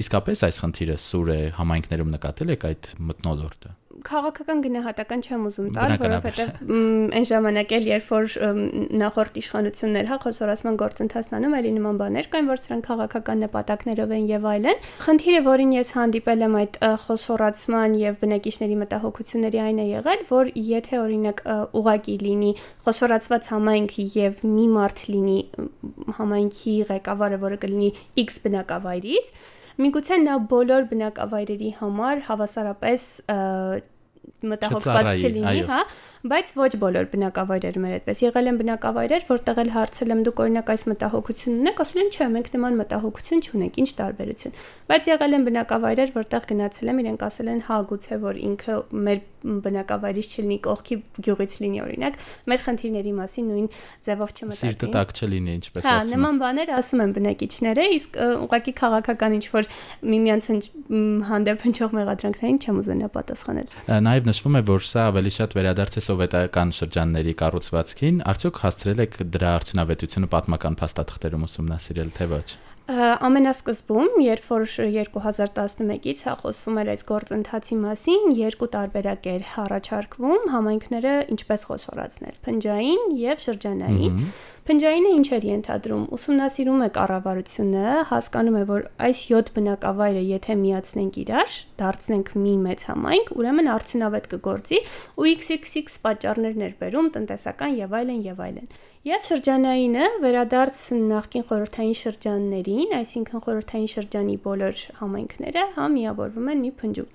Իսկապես 0.03 0.43
այս 0.49 0.61
խնդիրը 0.63 0.99
սուր 1.03 1.33
է 1.33 1.39
համայնքներում 1.61 2.13
նկատել 2.17 2.57
եք 2.57 2.67
այդ 2.73 2.93
մտնոլորտը 3.13 3.77
քաղաքական 4.07 4.61
գնահատական 4.63 5.21
չեմ 5.23 5.43
ուզում 5.47 5.67
տալ, 5.75 5.93
որովհետև 6.01 6.71
այն 7.17 7.25
ժամանակ 7.29 7.73
էլ 7.77 7.87
երբ 7.89 8.09
որ 8.13 8.35
նախորդ 9.03 9.39
իշխանություններ 9.41 10.09
հա 10.09 10.17
խոսորացման 10.23 10.79
գործընթացն 10.81 11.37
անում 11.37 11.55
էլի 11.59 11.71
նման 11.77 11.99
բաներ 12.01 12.29
կային, 12.33 12.49
որ 12.49 12.61
սրանք 12.63 12.87
քաղաքական 12.89 13.43
նպատակներով 13.45 14.13
են 14.17 14.27
եւ 14.33 14.47
այլն։ 14.53 14.83
Խնդիրը, 15.05 15.41
որին 15.47 15.73
ես 15.77 15.93
հանդիպել 15.97 16.45
եմ 16.47 16.57
այդ 16.63 16.79
խոսորացման 17.03 17.97
եւ 18.01 18.19
բնակիչների 18.23 18.77
մտահոգությունների 18.83 19.63
այն 19.63 19.81
է 19.83 19.87
եղել, 19.93 20.23
որ 20.33 20.53
եթե 20.73 21.01
օրինակ 21.03 21.43
ուղակի 21.83 22.15
լինի 22.23 22.53
խոսորացված 22.87 23.49
համայնք 23.53 23.97
եւ 24.17 24.45
մի 24.53 24.69
մարդ 24.73 25.03
լինի 25.13 25.39
համայնքի 26.19 26.77
ղեկավարը, 26.93 27.43
որը 27.43 27.59
կլինի 27.63 27.91
X 28.23 28.41
բնակավայրից, 28.43 29.29
Միգուցե 29.81 30.17
նա 30.21 30.33
բոլոր 30.51 30.83
բնակավայրերի 30.91 31.69
համար 31.79 32.19
հավասարապես 32.27 33.05
մտահոգված 34.51 35.09
չլինի, 35.23 35.63
հա, 35.69 35.79
բայց 36.23 36.51
ոչ 36.59 36.71
բոլոր 36.83 37.07
բնակավայրերում 37.13 37.87
էր 37.87 37.95
այդպես։ 37.97 38.21
Եղել 38.23 38.49
են 38.51 38.59
բնակավայրեր, 38.61 39.25
որտեղ 39.33 39.61
էլ 39.63 39.71
հարցել 39.73 40.13
եմ 40.13 40.23
դուք 40.27 40.41
օրինակ 40.43 40.71
այս 40.73 40.85
մտահոգությունն 40.93 41.59
ունեք, 41.63 41.83
ասել 41.83 42.03
են 42.03 42.11
չէ, 42.13 42.27
մենք 42.33 42.49
նման 42.53 42.79
մտահոգություն 42.83 43.43
չունենք, 43.43 43.79
ինչ 43.83 43.89
տարբերություն։ 43.99 44.57
Բայց 44.93 45.11
եղել 45.13 45.37
են 45.37 45.47
բնակավայրեր, 45.49 46.15
որտեղ 46.23 46.47
գնացել 46.53 46.93
եմ, 46.93 47.03
իրենք 47.03 47.27
ասել 47.27 47.53
են 47.53 47.61
հա 47.67 47.77
գուցե 47.91 48.19
որ 48.23 48.41
ինքը 48.43 48.79
մեր 49.03 49.21
բնակավայրից 49.43 50.27
չլինի, 50.33 50.57
կողքի 50.63 50.95
գյուղից 51.25 51.55
լինի 51.63 51.79
օրինակ, 51.83 52.19
մեր 52.47 52.61
խնդիրների 52.63 53.13
մասին 53.17 53.49
նույն 53.51 53.67
ձևով 54.07 54.31
չմտածին։ 54.33 54.59
Սիրտը 54.63 54.89
տակ 54.93 55.11
չլինի, 55.19 55.55
ինչպես 55.59 55.83
ասում։ 55.83 55.99
Հա, 55.99 56.05
նման 56.13 56.39
բաներ 56.43 56.71
ասում 56.79 57.03
են 57.03 57.13
բնակիչները, 57.17 57.87
իսկ 57.97 58.19
ուղղակի 58.43 58.73
քաղաքական 58.79 59.35
ինչ 59.39 59.45
որ 59.53 59.69
միմյանց 60.13 60.47
հանդեպ 61.33 61.67
հնչող 61.67 61.97
մեղադրանքներին 61.99 62.61
չեմ 62.63 62.79
ուզենա 62.83 63.11
պատասխանել։ 63.19 63.75
Նաև 64.07 64.29
նշվում 64.33 64.55
է, 64.57 64.61
որ 64.65 64.85
սա 64.89 65.01
ավելի 65.11 65.31
շատ 65.35 65.51
վերադարձ 65.59 65.97
է 65.99 66.01
սովետական 66.07 66.73
շրջանների 66.79 67.35
կառուցվածքին, 67.43 68.19
արդյոք 68.33 68.61
հասցրել 68.65 69.05
եք 69.05 69.21
դրա 69.37 69.55
արդյունավետությունը 69.61 70.33
պատմական 70.33 70.81
փաստաթղթերում 70.81 71.49
ուսումնասիրել, 71.51 72.13
թե 72.17 72.31
ոչ 72.33 72.47
ամենասկզբում, 72.83 74.17
երբ 74.19 74.47
որ 74.49 74.63
2011-ից 74.67 76.23
հա 76.27 76.33
խոսվում 76.41 76.79
էր 76.81 76.89
այս 76.93 77.03
գործընթացի 77.07 77.77
մասին, 77.79 78.25
երկու 78.35 78.67
տարբերակ 78.73 79.29
էր 79.33 79.45
առաջարկվում 79.63 80.49
համայնքները 80.51 81.13
ինչպես 81.31 81.63
խոսորացնել՝ 81.69 82.35
փնջային 82.43 83.05
եւ 83.23 83.43
շրջանային։ 83.45 84.19
Փնջայինը 84.67 85.09
ինչ 85.15 85.27
էր 85.35 85.45
ենթադրում։ 85.47 86.03
Ուսումնասիրում 86.15 86.83
է 86.83 86.89
կառավարությունը, 86.97 87.87
հասկանում 88.11 88.59
է, 88.59 88.63
որ 88.69 88.85
այս 89.07 89.23
7 89.31 89.51
բնակավայրը 89.55 90.23
եթե 90.27 90.55
միացնենք 90.63 91.17
իրար, 91.23 91.57
դարձնենք 91.83 92.31
մի 92.43 92.53
մեծ 92.63 92.85
համայնք, 92.87 93.33
ուրեմն 93.43 93.71
արդյունավետ 93.73 94.29
կգործի 94.33 94.79
ու 95.19 95.27
XXX 95.33 95.99
պատճառներ 96.07 96.55
ներբերում 96.63 97.11
տնտեսական 97.17 97.75
եւ 97.83 97.97
այլն 97.99 98.23
եւ 98.23 98.43
այլն։ 98.47 98.71
Եվ 99.03 99.25
շրջանայինը 99.27 100.03
վերադարձ 100.23 100.77
նախկին 101.09 101.43
խորհրդային 101.49 101.95
շրջաններին, 101.99 102.93
այսինքն 102.95 103.41
խորհրդային 103.43 103.89
շրջանի 103.93 104.35
բոլոր 104.45 104.83
համայնքները 104.99 105.65
հա 105.75 105.87
միավորվում 105.95 106.47
են 106.53 106.61
մի 106.63 106.71
փնջում։ 106.79 107.09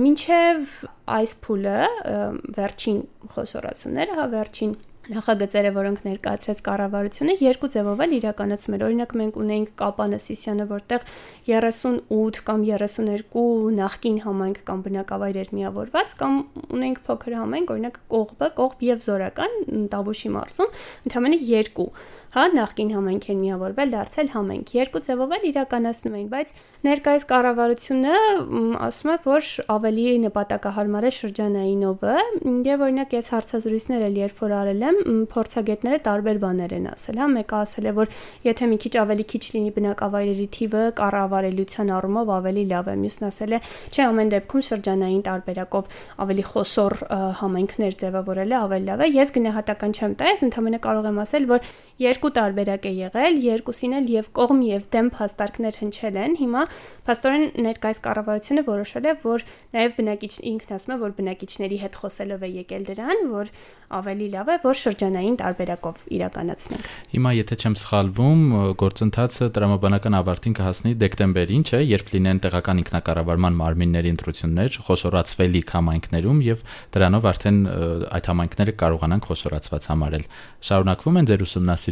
Մինչև 0.00 0.72
այս 1.20 1.34
փուլը 1.44 1.76
վերջին 2.56 3.02
խոսորացումները, 3.36 4.16
հա 4.16 4.26
վերջին 4.32 4.72
նախագծերը, 5.10 5.70
որոնք 5.76 6.04
ներկայացրեց 6.06 6.60
կառավարությունը, 6.66 7.34
երկու 7.40 7.70
ձևով 7.74 8.02
էլ 8.04 8.14
իրականացում 8.20 8.76
էր։ 8.76 8.84
Օրինակ 8.86 9.14
մենք 9.20 9.38
ունեինք 9.40 9.72
Կապանը 9.80 10.20
Սիսյանը, 10.24 10.66
որտեղ 10.70 11.06
38 11.50 12.40
կամ 12.50 12.64
32 12.70 13.44
նախկին 13.80 14.18
համայնք 14.26 14.62
կամ 14.70 14.84
բնակավայրեր 14.86 15.52
միավորված, 15.60 16.14
կամ 16.20 16.38
ունենք 16.78 17.02
փոքր 17.10 17.36
համայնք, 17.40 17.74
օրինակ 17.74 18.00
Կողբը, 18.14 18.50
Կողբ 18.60 18.86
եւ 18.90 19.04
Զորական 19.10 19.58
Տավուշի 19.90 20.32
մարզում, 20.36 20.74
ընդհանրապես 21.10 21.50
երկու 21.50 21.88
հա 22.30 22.44
նախկին 22.54 22.90
համայնք 22.94 23.24
են 23.32 23.38
միավորվել, 23.40 23.88
դարձել 23.90 24.28
համայնք։ 24.30 24.72
Երկու 24.76 25.00
ձևով 25.06 25.32
էլ 25.34 25.46
իրականացնում 25.50 26.16
էին, 26.20 26.28
բայց 26.30 26.52
ներկայիս 26.86 27.24
կառավարությունը 27.30 28.12
ասում 28.86 29.10
է, 29.10 29.16
որ 29.24 29.48
ավելի 29.74 30.04
նպատակահարմար 30.24 31.06
է 31.10 31.12
շրջանայինովը, 31.16 32.14
եւ 32.70 32.84
օրինակ 32.86 33.16
ես 33.18 33.30
հարցազրույցներ 33.34 34.04
էլ 34.06 34.20
երբ 34.20 34.42
որ 34.44 34.54
արել 34.60 34.84
եմ, 34.90 35.00
փորձագետները 35.34 35.98
տարբեր 36.06 36.40
բաներ 36.44 36.74
են 36.78 36.86
ասել, 36.90 37.20
հա, 37.20 37.28
մեկը 37.34 37.58
ասել 37.60 37.90
է, 37.90 37.94
որ 37.98 38.14
եթե 38.46 38.70
մի 38.70 38.78
քիչ 38.84 38.94
ավելի 39.00 39.26
քիչ 39.30 39.44
լինի 39.50 39.74
բնակավայրերի 39.80 40.46
թիվը, 40.54 40.84
կառավարելիության 41.00 41.92
առումով 41.98 42.32
ավելի 42.40 42.64
լավ 42.70 42.90
է։ 42.90 42.96
Մյուսն 43.00 43.28
ասել 43.30 43.54
է, 43.58 43.60
չէ, 43.90 44.02
ամեն 44.06 44.32
դեպքում 44.36 44.64
շրջանային 44.70 45.22
տարբերակով 45.30 46.00
ավելի 46.24 46.44
խոսոր 46.50 46.96
համայնքներ 47.40 47.98
ձևավորելը 48.00 48.56
ավելի 48.60 48.90
լավ 48.90 49.00
է։ 49.00 49.10
Ես 49.20 49.34
գնահատական 49.40 49.96
չեմ 50.00 50.16
տա, 50.20 50.30
ես 50.30 50.44
ընդհանրապես 50.50 50.84
կարող 50.86 51.08
եմ 51.10 51.20
ասել, 51.24 51.46
որ 51.50 51.70
երկու 52.00 52.30
տարբերակ 52.36 52.86
է 52.88 52.92
եղել, 52.96 53.38
երկուսին 53.44 53.96
էլ 54.00 54.06
եւ 54.14 54.28
կողմ 54.38 54.60
եւ 54.66 54.86
դեմ 54.94 55.10
փաստարկներ 55.16 55.78
հնչել 55.80 56.16
են։ 56.20 56.36
Հիմա 56.40 56.62
փաստորեն 57.10 57.44
ներկայիս 57.66 58.00
կառավարությունը 58.06 58.64
որոշել 58.70 59.08
է, 59.10 59.14
որ 59.24 59.44
նաեւ 59.76 59.96
բնակիչ 60.00 60.32
ինքն 60.50 60.74
ասում 60.80 60.94
է, 60.94 60.98
որ 61.00 61.14
բնակիչների 61.20 61.78
հետ 61.84 61.98
խոսելով 62.00 62.40
է 62.40 62.50
եկել 62.60 62.86
դրան, 62.90 63.22
որ 63.30 63.52
ավելի 63.90 64.26
լավ 64.30 64.50
է, 64.50 64.56
որ 64.64 64.76
շրջանային 64.80 65.36
տարբերակով 65.40 66.02
իրականացնենք։ 66.14 66.90
Հիմա 67.10 67.30
եթե 67.40 67.56
չեմ 67.60 67.74
սխալվում, 67.80 68.42
գործընթացը 68.80 69.48
տրամաբանական 69.56 70.16
ավարտին 70.20 70.54
կհասնի 70.60 70.92
դեկտեմբերին, 71.00 71.64
չէ, 71.66 71.80
երբ 71.90 72.12
լինեն 72.14 72.40
տեղական 72.46 72.82
ինքնակառավարման 72.84 73.58
մարմինների 73.60 74.12
ընտրություններ 74.14 74.78
խոշորացվելիք 74.86 75.74
համայնքներում 75.74 76.38
եւ 76.46 76.64
դրանով 76.94 77.28
արդեն 77.30 77.58
այդ 78.14 78.30
համայնքները 78.30 78.76
կարողանան 78.80 79.24
խոշորացված 79.26 79.90
համարել։ 79.90 80.24
Շարունակվում 80.70 81.20
են 81.20 81.30
ձեր 81.30 81.44
ուսումնասիրությունները, 81.50 81.89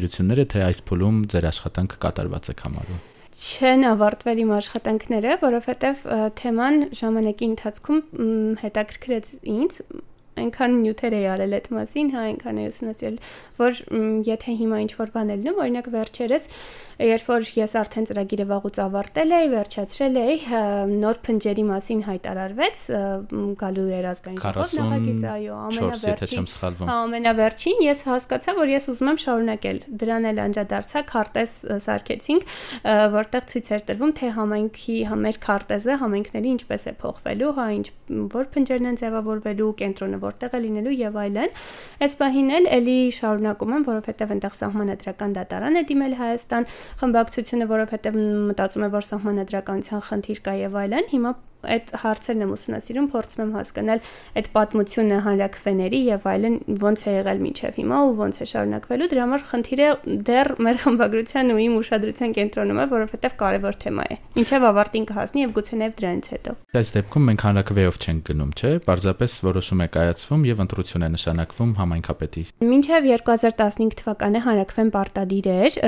թե 0.55 0.64
այս 0.69 0.81
փուլում 0.88 1.23
ձեր 1.33 1.49
աշխատանքը 1.52 1.97
կատարված 2.05 2.50
է 2.52 2.55
համարվում 2.62 3.00
չեն 3.38 3.85
ավարտվել 3.85 4.38
իմ 4.43 4.52
աշխատանքները, 4.57 5.33
որովհետև 5.43 6.05
թեման 6.40 6.78
ժամանակի 6.97 7.49
ընթացքում 7.52 8.00
հետաքրքրեց 8.62 9.33
ինձ 9.52 9.76
այնքան 10.38 10.76
նյութեր 10.83 11.16
էի 11.18 11.26
արել 11.35 11.57
այդ 11.59 11.71
մասին, 11.78 12.12
հա, 12.14 12.26
այնքան 12.28 12.61
էի 12.62 12.68
ուսումնասիրել, 12.73 13.16
որ 13.59 13.80
եթե 14.28 14.59
հիմա 14.62 14.83
ինչ 14.85 14.92
որ 14.99 15.14
բան 15.18 15.33
ելնում, 15.35 15.62
օրինակ 15.64 15.90
վերջերս 15.99 16.49
երբ 16.99 17.28
որ 17.30 17.45
ես 17.54 17.75
արդեն 17.78 18.07
ծրագիրը 18.09 18.45
վաղուց 18.49 18.78
ավարտել 18.83 19.35
էի, 19.37 19.49
վերջացրել 19.52 20.16
էի, 20.18 20.38
նոր 20.99 21.18
փնջերի 21.28 21.64
մասին 21.68 22.00
հայտարարվեց 22.09 22.80
գալու 23.61 23.85
երազգային 23.92 24.40
ժողով 24.42 24.73
նախագիծ, 24.78 25.26
այո, 25.30 25.59
ամենավերջին։ 25.68 26.49
Հա, 26.88 26.97
ամենավերջին 26.99 27.85
ես 27.87 28.02
հասկացա, 28.09 28.54
որ 28.59 28.73
ես 28.75 28.90
ուզում 28.90 29.12
եմ 29.12 29.21
շարունակել։ 29.23 29.78
Դրան 30.02 30.28
էլ 30.33 30.42
անդրադարձա, 30.49 31.04
քարտեզ 31.12 31.54
սարքեցինք, 31.87 32.50
որտեղ 33.14 33.49
ցույց 33.54 33.71
էր 33.78 33.87
տրվում, 33.88 34.12
թե 34.18 34.33
համայնքի 34.38 34.99
մեր 35.23 35.40
քարտեզը 35.47 35.99
համայնքների 36.02 36.52
ինչպես 36.59 36.88
է 36.88 36.95
փոխվելու, 36.99 37.54
հա, 37.59 37.68
ինչ 37.78 37.87
որ 38.35 38.50
փնջերն 38.59 38.90
են 38.90 38.99
ձևավորվելու, 38.99 39.71
կենտրոնը 39.78 40.21
որտեղ 40.28 40.56
է 40.58 40.62
լինելու 40.68 40.94
եւ 40.99 41.18
այլն։ 41.25 41.58
Այս 42.06 42.16
պահին 42.23 42.54
էլ 42.58 42.70
էլի 42.78 42.99
շարունակում 43.18 43.75
եմ, 43.78 43.88
որովհետեւ 43.88 44.35
այնտեղ 44.37 44.56
սահմանադրական 44.58 45.37
դատարան 45.38 45.78
է 45.78 45.85
դիմել 45.88 46.16
Հայաստան, 46.23 46.70
խմբակցությունը, 47.02 47.68
որովհետև 47.75 48.23
մտածում 48.52 48.88
է, 48.88 48.90
որ 48.99 49.08
սահմանադրականության 49.08 50.04
խնդիր 50.08 50.42
կա 50.49 50.58
եւ 50.68 50.82
այլն, 50.85 51.12
հիմա 51.14 51.35
այդ 51.69 51.91
հարցերն 52.03 52.45
եմ 52.45 52.53
ուսումնասիրում, 52.55 53.07
փորձում 53.12 53.43
եմ 53.43 53.53
հասկանալ 53.59 54.03
այդ 54.38 54.49
պատմությունը 54.55 55.19
հանրակրվեների 55.27 56.00
եւ 56.09 56.27
այլն 56.33 56.57
ոնց 56.83 57.03
է 57.03 57.15
եղել 57.19 57.41
միջև 57.49 57.79
հիմա 57.79 57.99
ու 58.09 58.12
ոնց 58.19 58.38
է 58.38 58.47
շարունակվելու։ 58.53 59.09
Դրա 59.09 59.23
համար 59.29 59.45
խնդիրը 59.49 59.88
դեռ 60.29 60.50
մեր 60.69 60.79
խմբագրության 60.85 61.53
ու 61.55 61.59
իմ 61.65 61.75
ուշադրության 61.79 62.35
կենտրոնում 62.38 62.79
է, 62.79 62.87
որովհետեւ 62.95 63.37
կարևոր 63.43 63.79
թեմա 63.83 64.05
է։ 64.09 64.19
Ինչեւ 64.38 64.67
ավարտին 64.69 65.09
կհասնի 65.09 65.43
եւ 65.43 65.53
գուցե 65.59 65.79
նաեւ 65.83 65.93
դրանից 65.99 66.29
հետո։ 66.38 66.55
Այս 66.79 66.93
դեպքում 66.99 67.29
մենք 67.29 67.45
հանրակրվեով 67.49 67.99
չենք 67.99 68.23
գնում, 68.29 68.53
չէ՞։ 68.59 68.73
Պարզապես 68.88 69.33
որոշում 69.49 69.83
է 69.83 69.88
կայացվում 69.99 70.43
եւ 70.49 70.62
ընտրություն 70.69 71.07
է 71.09 71.11
նշանակվում 71.19 71.73
համայնքապետի։ 71.79 72.43
Մինչեւ 72.69 73.09
2015 73.09 73.99
թվականը 73.99 74.43
հանրակրվեն 74.49 74.93
պարտադիր 74.99 75.49
էր, 75.59 75.79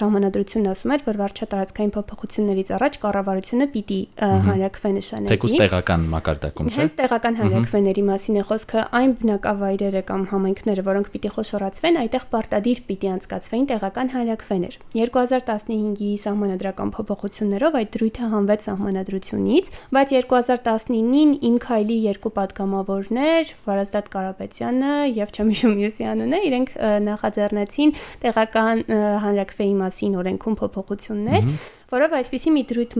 սահմանադրությունն 0.00 0.70
ասում 0.70 0.94
էր, 0.94 1.04
որ 1.10 1.20
վարչատարածքային 1.20 1.92
փոփոխություններից 1.96 2.72
առաջ 2.80 2.98
կառավարությունը 3.04 3.68
պիտի 3.74 4.00
հանրակվե 4.46 4.90
նշանակի։ 4.96 5.30
Թեկուզ 5.30 5.54
տեղական 5.60 6.04
մակարդակում, 6.14 6.70
թե։ 6.70 6.78
Հենց 6.80 6.94
տեղական 7.00 7.38
հանրակվեների 7.40 8.04
մասին 8.10 8.38
է 8.40 8.44
խոսքը, 8.50 8.84
այն 9.00 9.10
բնակավայրերը 9.20 10.02
կամ 10.10 10.22
համայնքները, 10.30 10.84
որոնք 10.90 11.10
պիտի 11.14 11.30
խոշորացվեն, 11.36 11.98
այդտեղ 12.00 12.24
պարտադիր 12.34 12.82
պիտի 12.90 13.10
անցկացվեին 13.10 13.66
տեղական 13.70 14.12
հանրակվեներ։ 14.14 14.74
2015-ի 15.00 16.10
սահմանադրական 16.24 16.92
փոփոխություններով 16.96 17.78
այդ 17.80 17.90
դրույթը 17.96 18.30
հանվեց 18.34 18.66
սահմանադրությունից, 18.70 19.70
բայց 19.96 20.14
2019-ին 20.20 21.30
Իմքայլի 21.50 21.98
երկու 22.10 22.32
падգամավորներ, 22.40 23.52
Վարազդատ 23.66 24.10
Կարապետյանը 24.14 24.94
եւ 25.20 25.34
չեմ 25.34 25.50
հիշում 25.54 25.74
յուսի 25.80 26.08
անունը, 26.10 26.40
իրենք 26.50 26.72
նախաձեռնեցին 27.10 27.94
տեղական 28.24 28.84
հանրակվեի 29.24 29.74
մասին 29.80 30.16
օրենքում 30.20 30.58
փոփոխություններ 30.60 31.50
որով 31.90 32.16
այսպիսի 32.20 32.52
մի 32.54 32.62
դրույթ 32.70 32.96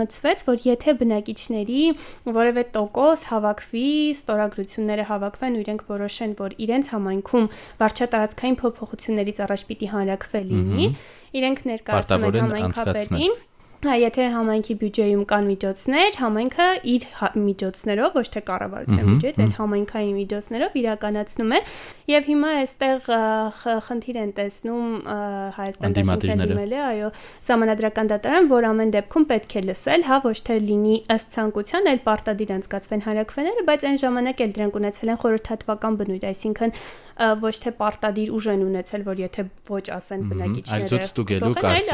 մցվեց, 0.00 0.44
որ 0.46 0.64
եթե 0.66 0.94
բնակիչների 1.00 1.82
որևէ 2.30 2.64
տոկոս 2.76 3.26
հավաքվի, 3.30 3.86
ստորագրությունները 4.14 5.04
հավաքվեն 5.10 5.58
ու 5.58 5.62
իրենք 5.64 5.84
որոշեն, 5.90 6.34
որ 6.40 6.56
իրենց 6.66 6.90
համայնքում 6.94 7.50
վարչատարածքային 7.82 8.58
փոփոխություններից 8.62 9.44
առաջ 9.50 9.66
պիտի 9.70 9.92
հանրակրվե 9.94 10.42
լինի, 10.50 10.90
իրենք 11.40 11.64
ներկայացնում 11.74 12.28
են 12.30 12.42
համայնքապետին 12.46 13.38
Հա, 13.40 13.49
եթե 13.80 14.24
համայնքի 14.34 14.74
բյուջեում 14.76 15.22
կան 15.30 15.46
միջոցներ, 15.48 16.16
համայնքը 16.20 16.64
իր 16.90 17.04
հա, 17.16 17.28
միջոցներով, 17.40 18.16
ոչ 18.18 18.24
թե 18.34 18.40
կառավարության 18.50 19.06
բյուջեից, 19.08 19.38
այլ 19.40 19.54
համայնքային 19.56 20.16
միջոցներով 20.20 20.76
իրականացնում 20.80 21.54
է 21.56 21.60
եւ 22.10 22.28
հիմա 22.30 22.50
այստեղ 22.60 23.08
խնդիր 23.88 24.18
են 24.20 24.32
տեսնում 24.36 24.84
Հայաստան 25.56 25.96
դաշնքերիմելը, 25.96 26.80
այո, 26.90 27.08
համանդրական 27.50 28.10
դատարան, 28.10 28.50
որ 28.50 28.68
ամեն 28.68 28.92
դեպքում 29.00 29.24
պետք 29.30 29.56
է 29.56 29.62
լսել, 29.70 30.04
հա, 30.10 30.16
ոչ 30.28 30.36
թե 30.50 30.56
լինի 30.60 30.96
ըստ 31.16 31.32
ցանկության, 31.40 31.88
այլ 31.90 32.00
պարտադիր 32.04 32.52
անցկացվեն 32.60 33.04
հարակվեները, 33.08 33.64
բայց 33.70 33.86
այն 33.90 33.98
ժամանակ 34.04 34.44
էլ 34.44 34.54
դրանք 34.60 34.78
ունեցել 34.80 35.08
են 35.10 35.20
խորհրդատվական 35.24 35.98
բնույթ, 36.00 36.24
այսինքն 36.30 36.74
ոչ 37.40 37.54
թե 37.60 37.70
պարտադիր 37.80 38.30
ուժ 38.32 38.46
են 38.50 38.62
ունեցել, 38.64 39.02
որ 39.04 39.18
եթե 39.20 39.42
ոչ 39.70 39.84
ասեն 39.92 40.22
բնակիչները, 40.30 41.00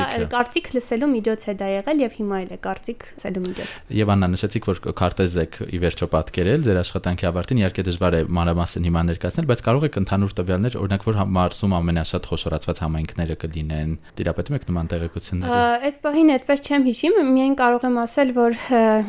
այլ 0.06 0.26
կարծիք 0.36 0.70
լսելու 0.76 1.10
միջոց 1.16 1.46
է 1.50 1.54
դա 1.56 1.70
եղել 1.76 2.02
եւ 2.06 2.16
հիմա 2.16 2.40
էլ 2.46 2.52
է 2.56 2.58
կարծիք 2.66 3.06
ցելու 3.22 3.42
միջոց։ 3.46 3.76
Եվ 3.96 4.12
Աննա 4.16 4.28
նշեցիք, 4.36 4.66
որ 4.66 4.80
քարտեզ 5.00 5.36
եք 5.46 5.58
ի 5.66 5.80
վերջո 5.86 6.08
պատկերել 6.16 6.66
ձեր 6.66 6.80
աշխատանքի 6.82 7.28
ավարտին, 7.30 7.60
իհարկե 7.62 7.84
դժվար 7.86 8.16
է 8.16 8.20
մանրամասն 8.36 8.86
հիմա 8.86 9.02
ներկայացնել, 9.06 9.48
բայց 9.50 9.62
կարող 9.66 9.86
եք 9.86 9.98
ընդհանուր 10.02 10.34
տվյալներ, 10.40 10.78
օրինակ 10.82 11.06
որ 11.06 11.20
մարզում 11.36 11.76
ամենաշատ 11.76 12.28
խոշորացված 12.30 12.80
համայնքները 12.86 13.36
կլինեն։ 13.46 13.90
Տիրապետում 14.16 14.56
եք 14.56 14.66
նման 14.70 14.90
տեղեկությունների։ 14.92 15.60
Այս 15.86 15.98
պահին 16.06 16.32
այդպես 16.36 16.64
չեմ 16.66 16.86
հիշի, 16.86 17.10
միայն 17.36 17.56
կարող 17.60 17.86
եմ 17.86 17.98
ասել, 18.06 18.32
որ 18.36 18.56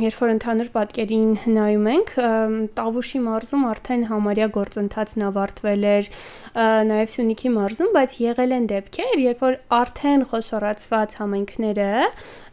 երբ 0.07 0.17
որ 0.17 0.33
ընդհանուր 0.37 0.69
պատկերին 0.77 1.31
նայում 1.57 1.87
ենք, 1.93 2.11
Տավուշի 2.77 3.21
մարզում 3.27 3.65
արդեն 3.67 4.05
համարյա 4.11 4.47
գործընթացն 4.57 5.25
ավարտվել 5.27 5.87
էր, 5.91 6.09
նաև 6.91 7.11
Սյունիքի 7.13 7.53
մարզում, 7.57 7.91
բայց 7.97 8.17
եղել 8.23 8.55
են 8.57 8.67
դեպքեր, 8.71 9.15
երբ 9.27 9.43
որ 9.47 9.57
արդեն 9.77 10.25
խոշորացված 10.31 11.17
համայնքները 11.21 11.91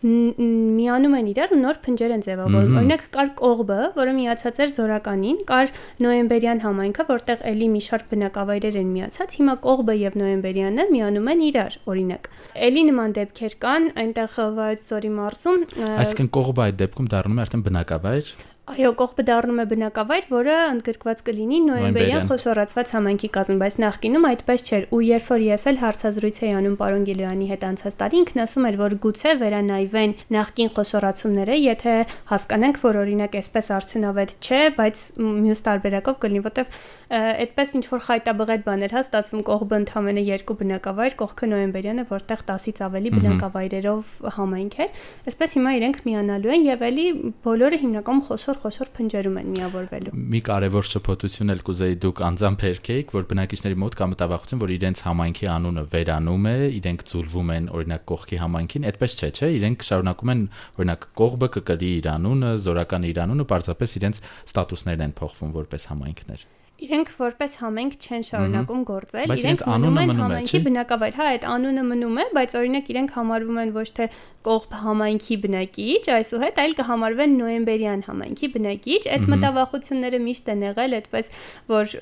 միանում 0.04 1.14
են 1.16 1.28
իրար 1.32 1.52
ու 1.54 1.58
նոր 1.62 1.78
փնջեր 1.84 2.12
են 2.14 2.22
ձևավորում։ 2.24 2.76
Օրինակ 2.80 3.04
կար 3.14 3.30
կողբը, 3.40 3.78
որը 3.96 4.12
միացած 4.18 4.60
էր 4.64 4.72
Զորականին, 4.74 5.38
կար 5.48 5.72
Նոյեմբերյան 6.04 6.62
համայնքը, 6.64 7.06
որտեղ 7.08 7.44
էլի 7.54 7.68
մի 7.74 7.82
շարք 7.88 8.06
բնակավայրեր 8.12 8.78
են 8.84 8.90
միացած, 8.94 9.36
հիմա 9.40 9.54
կողբը 9.64 9.96
եւ 10.04 10.18
Նոյեմբերյանը 10.20 10.88
միանում 10.92 11.30
են 11.34 11.44
իրար, 11.48 11.78
օրինակ։ 11.94 12.32
Էլի 12.68 12.82
նման 12.92 13.14
դեպքեր 13.20 13.58
կան 13.64 13.88
այնտեղ 14.04 14.40
Վայոց 14.60 14.88
Զորի 14.92 15.14
մարզում։ 15.14 15.62
Այսինքն 15.94 16.32
կողբը 16.36 16.64
այդ 16.68 16.82
դեպքում 16.84 17.08
դառնում 17.14 17.40
է 17.40 17.44
արդեն 17.44 17.64
բնակավայր 17.64 18.34
Այո, 18.64 18.94
կողբը 18.96 19.24
դառնում 19.28 19.58
է 19.60 19.64
բնակավայր, 19.68 20.26
որը 20.32 20.52
ընդգրկված 20.70 21.18
կլինի 21.26 21.58
նոյեմբերյան 21.66 22.22
խոշորացված 22.30 22.92
համայնքի 22.94 23.28
կազմում, 23.34 23.58
բայց 23.60 23.74
նախկինում 23.84 24.24
այդպես 24.28 24.64
չէր։ 24.64 24.86
Ու 24.88 25.00
երբ 25.04 25.28
որ 25.28 25.44
ես 25.44 25.66
էլ 25.68 25.80
հարցազրույց 25.82 26.38
էի 26.40 26.52
անում 26.56 26.78
պարոն 26.80 27.04
Գիլոյանի 27.04 27.48
հետ 27.52 27.66
անցած 27.68 27.98
տարի, 28.00 28.22
ինքն 28.24 28.42
ասում 28.44 28.68
էր, 28.70 28.78
որ 28.80 28.96
գուցե 29.04 29.34
վերանայվեն 29.44 30.16
նախկին 30.32 30.72
խոշորացումները, 30.80 31.58
եթե 31.60 31.94
հասկանանք, 32.32 32.80
որ 32.88 32.98
օրինակ 33.04 33.36
այսպես 33.44 33.68
արդյունավետ 33.84 34.34
չէ, 34.40 34.62
բայց 34.80 35.04
մյուս 35.44 35.64
տարբերակով 35.68 36.18
կլինի, 36.24 36.42
որտեվ 36.48 36.80
այդպես 37.14 37.74
ինչ 37.78 37.84
որ 37.92 38.00
խայտաբղետ 38.08 38.62
բաներ 38.64 38.94
հա 38.94 39.00
ստացվում 39.04 39.42
կողբը 39.44 39.76
ընդամենը 39.84 40.22
երկու 40.24 40.56
բնակավայր, 40.64 41.14
կողքը 41.20 41.48
նոյեմբերյանը, 41.52 42.04
որտեղ 42.10 42.44
10-ից 42.48 42.80
ավելի 42.88 43.12
բնակավայրերով 43.14 44.14
համայնք 44.34 44.78
էր։ 44.84 45.02
Այսպես 45.30 45.56
հիմա 45.58 45.74
իրենք 45.78 46.00
միանալու 46.08 46.54
են 46.54 46.64
եւ 46.64 46.84
էլի 46.88 47.06
բոլորը 47.44 47.80
հիմնականում 47.84 48.24
խոշոր 48.24 48.53
խոշոր-խոշոր 48.54 48.90
փնջերում 48.94 49.36
են 49.40 49.48
միավորվելու։ 49.54 50.12
Մի 50.32 50.40
կարևոր 50.46 50.86
շփոթություն 50.88 51.52
էլ 51.54 51.62
կուզեի 51.66 51.96
դուք 52.04 52.22
անձամբ 52.28 52.64
հերքեիք, 52.64 53.12
որ 53.14 53.26
բնակիչների 53.30 53.78
մոտ 53.82 53.96
կա 53.98 54.08
մտավախություն, 54.14 54.62
որ 54.64 54.72
իրենց 54.74 55.02
համայնքի 55.04 55.48
անունը 55.54 55.84
վերանում 55.94 56.48
է, 56.50 56.56
իրենք 56.78 57.04
ձուլվում 57.10 57.52
են 57.54 57.68
օրինակ 57.74 58.04
կողքի 58.14 58.40
համայնքին, 58.44 58.88
այդպես 58.94 59.16
չէ, 59.18 59.30
չէ, 59.34 59.52
իրենք 59.58 59.86
շարունակում 59.90 60.34
են 60.34 60.44
օրինակ 60.80 61.08
կողբը 61.22 61.48
կկրի 61.58 61.94
իր 62.00 62.10
անունը, 62.14 62.52
զորականը 62.64 63.14
իր 63.14 63.24
անունը, 63.24 63.48
պարզապես 63.54 63.96
իրենց 64.00 64.22
ստատուսներն 64.54 65.08
են 65.08 65.16
փոխվում 65.18 65.56
որպես 65.60 65.90
համայնքներ։ 65.94 66.46
Իրենք 66.82 67.10
որպես 67.14 67.52
համենք 67.60 67.92
չեն 68.02 68.24
շարունակում 68.26 68.80
գործել, 68.88 69.32
իրենք 69.38 69.60
մնում 69.70 69.98
են 70.02 70.12
համայնքի 70.18 70.60
բնակավայր։ 70.64 71.18
Հա, 71.18 71.26
այդ 71.34 71.44
անունը 71.46 71.84
մնում 71.86 72.16
է, 72.18 72.24
բայց 72.34 72.54
օրինակ 72.58 72.88
իրենք 72.94 73.12
համարվում 73.14 73.60
են 73.62 73.70
ոչ 73.76 73.84
թե 73.94 74.08
կողբ 74.44 74.74
համայնքի 74.82 75.36
բնակիչ, 75.44 76.02
այսուհետ 76.14 76.58
այլ 76.64 76.74
կհամարվեն 76.80 77.36
նոյեմբերյան 77.38 78.02
համայնքի 78.08 78.48
բնակիչ։ 78.54 79.02
Այդ 79.14 79.28
մտավախությունները 79.34 80.20
միշտ 80.24 80.50
են 80.54 80.64
եղել, 80.66 80.96
այդպես 80.98 81.30
որ 81.70 81.94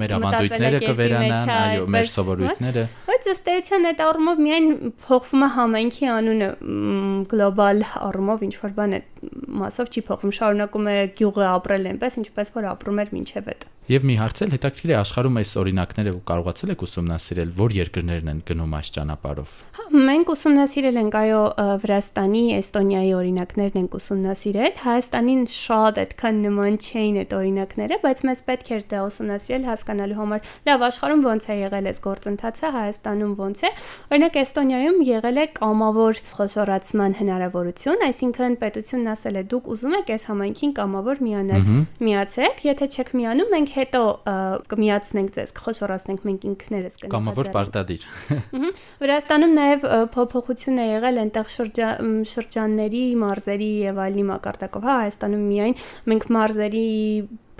մեր 0.00 0.14
ավանդույթները 0.16 0.80
կվերանան, 0.86 1.52
այո, 1.60 1.84
մեր 1.94 2.10
սովորույթները։ 2.16 2.86
Բայց 3.10 3.28
ըստ 3.30 3.52
էության 3.54 3.88
այդ 3.90 4.02
առումով 4.08 4.42
միայն 4.48 4.70
փոխվում 5.04 5.44
է 5.44 5.50
համայնքի 5.60 6.10
անունը 6.16 6.50
գլոբալ 7.30 7.84
առումով 8.10 8.46
ինչ 8.48 8.54
որ 8.64 8.74
բան 8.80 8.96
է 8.96 9.02
մասով 9.60 9.92
չի 9.92 10.02
փոխվում, 10.08 10.34
շարունակում 10.40 10.90
է 10.90 10.96
գյուղը 11.20 11.46
ապրել 11.50 11.90
այնպես, 11.90 12.18
ինչպես 12.24 12.54
որ 12.56 12.68
ապրում 12.74 13.04
էր 13.04 13.14
մինչև 13.20 13.52
այդ։ 13.54 13.68
Եվ 13.90 14.04
մի 14.06 14.14
հարց 14.20 14.40
էլ 14.44 14.52
հետաքրքիր 14.54 14.90
է 14.92 14.94
աշխարհում 15.00 15.38
այս 15.40 15.52
օրինակները 15.58 16.10
կարողացել 16.30 16.70
եք 16.70 16.82
ուսումնասիրել, 16.86 17.48
որ 17.58 17.72
երկրներն 17.74 18.28
են 18.30 18.42
գնում 18.46 18.74
այս 18.78 18.90
ճանապարհով։ 18.94 19.54
Հա, 19.80 19.86
մենք 20.10 20.28
ուսումնասիրել 20.30 21.00
ենք 21.00 21.16
այո 21.20 21.40
Վրաստանի, 21.82 22.42
Էստոնիայի 22.60 23.10
օրինակներն 23.18 23.80
ենք 23.80 23.96
ուսումնասիրել։ 23.98 24.76
Հայաստանին 24.84 25.42
շատ 25.50 25.98
այդքան 26.04 26.38
նման 26.46 26.78
չէին 26.86 27.18
այդ 27.18 27.34
օրինակները, 27.40 27.98
բայց 28.06 28.22
մեզ 28.30 28.42
պետք 28.46 28.70
էր 28.70 28.84
դա 28.94 29.00
ուսումնասիրել 29.10 29.66
հասկանալու 29.70 30.20
համար։ 30.20 30.40
Լավ, 30.70 30.86
աշխարհում 30.86 31.26
ոնց 31.26 31.42
է 31.50 31.58
եղել 31.58 31.90
այս 31.90 32.00
գործընթացը, 32.06 32.70
Հայաստանում 32.78 33.34
ոնց 33.42 33.58
է։ 33.66 33.70
Օրինակ 34.14 34.40
Էստոնիայում 34.46 35.02
եղել 35.10 35.40
է 35.40 35.46
կամավոր 35.58 36.22
խոշորացման 36.38 37.18
հնարավորություն, 37.20 38.06
այսինքն 38.06 38.56
պետությունն 38.60 39.10
ասել 39.10 39.40
է 39.40 39.44
դուք 39.50 39.70
ուզում 39.74 39.98
եք 40.00 40.14
այս 40.14 40.24
համայնքին 40.30 40.72
կամավոր 40.78 41.22
միանալ։ 41.26 41.68
Միացեք, 42.10 42.64
եթե 42.70 42.90
չեք 42.90 43.12
միանում, 43.20 43.50
մենք 43.50 43.79
հետո 43.80 44.02
կմիացնենք 44.70 45.34
ձեզ, 45.36 45.52
կխոսորացնենք 45.58 46.24
մենք 46.28 46.46
ինքներս 46.50 46.96
կնկատենք։ 47.00 47.14
Կամավոր 47.16 47.50
պարտադիր։ 47.56 48.06
Վրաստանում 49.02 49.54
նաև 49.58 49.86
փոփոխություն 50.16 50.80
է 50.80 50.88
եղել 50.90 51.20
այնտեղ 51.24 51.52
շրջանների, 52.30 53.04
մարզերի 53.24 53.70
եւ 53.90 54.02
այլնի 54.06 54.26
մակարդակով։ 54.30 54.88
Հա, 54.90 54.96
Հայաստանում 55.00 55.46
միայն 55.50 55.78
մենք 56.10 56.28
մարզերի 56.36 56.88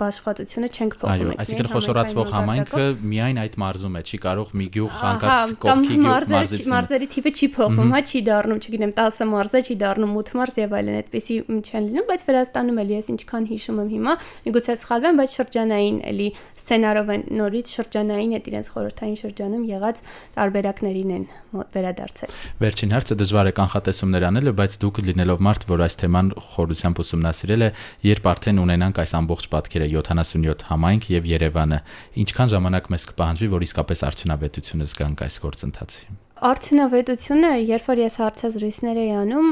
բաշխվածությունը 0.01 0.69
չենք 0.71 0.95
փոխում։ 1.01 1.31
Այո, 1.31 1.35
այսինքն 1.41 1.69
խոշորացվող 1.71 2.31
համայնքը 2.35 2.85
միայն 3.11 3.39
այդ 3.41 3.57
մարզում 3.61 3.95
է, 3.97 4.01
չի 4.11 4.19
կարող 4.25 4.51
մի 4.61 4.67
գյուղ 4.75 4.95
հանկարծ 5.01 5.53
կողքի 5.61 5.97
գյուղ 6.01 6.05
մարզից։ 6.11 6.69
Մարզերի 6.71 7.07
թիվը 7.11 7.31
չի 7.31 7.47
փոխվում, 7.55 7.91
հա, 7.91 8.01
չի 8.11 8.21
դառնում, 8.31 8.61
չգիտեմ, 8.61 8.93
10 9.01 9.29
մարզ 9.31 9.51
է, 9.51 9.61
չի 9.61 9.75
դառնում 9.81 10.15
8 10.21 10.33
մարզ 10.41 10.59
եւ 10.61 10.75
այլն, 10.81 10.97
այդպեսի 11.01 11.35
չեն 11.61 11.87
լինում, 11.91 12.07
բայց 12.11 12.25
Վրաստանում 12.31 12.81
էլի 12.81 12.95
ես 12.97 13.09
ինչքան 13.11 13.47
հիշում 13.51 13.81
եմ 13.81 13.89
հիմա, 13.91 14.13
միգուցե 14.47 14.75
սխալվեմ, 14.81 15.21
բայց 15.21 15.35
շրջանային 15.41 15.97
էլի 16.11 16.27
սցենարով 16.61 17.11
են 17.11 17.23
նորից 17.41 17.73
շրջանային 17.75 18.35
այդ 18.41 18.49
իրենց 18.51 18.71
խորհրդային 18.71 19.17
շրջանում 19.21 19.63
եղած 19.71 20.01
տարբերակներին 20.37 21.11
են 21.11 21.25
վերադարձել։ 21.71 22.35
Վերջին 22.61 22.95
հարցը 22.95 23.17
դժվար 23.21 23.49
է 23.51 23.53
կանխատեսումներ 23.61 24.25
անելը, 24.31 24.53
բայց 24.61 24.77
դուք 24.81 25.01
լինելով 25.11 25.43
մարդ, 25.47 25.65
որ 25.71 25.83
այս 25.85 25.95
թեման 26.01 26.31
խորությամբ 26.51 27.01
ուսումնասիրել 27.01 27.61
է, 27.61 27.69
երբ 28.11 28.29
արդեն 28.31 28.61
ունենանք 28.61 29.01
այս 29.01 29.13
ամբողջ 29.21 29.49
պատկերը 29.51 29.90
77 29.91 30.67
համայնք 30.71 31.07
եւ 31.11 31.29
Երևանը, 31.35 31.79
ինչքան 32.23 32.51
ժամանակ 32.55 32.91
մեզ 32.95 33.07
կպահանջի, 33.11 33.53
որ 33.55 33.67
իսկապես 33.67 34.05
արդյունավետությունը 34.11 34.91
զգանք 34.91 35.25
այս 35.27 35.41
գործընթացի։ 35.45 36.30
Արդյունավետությունը, 36.41 37.49
երբ 37.69 37.83
որ 37.85 37.99
ես 38.01 38.15
հարցազրույցներ 38.17 38.97
էի 38.97 39.11
անում 39.13 39.49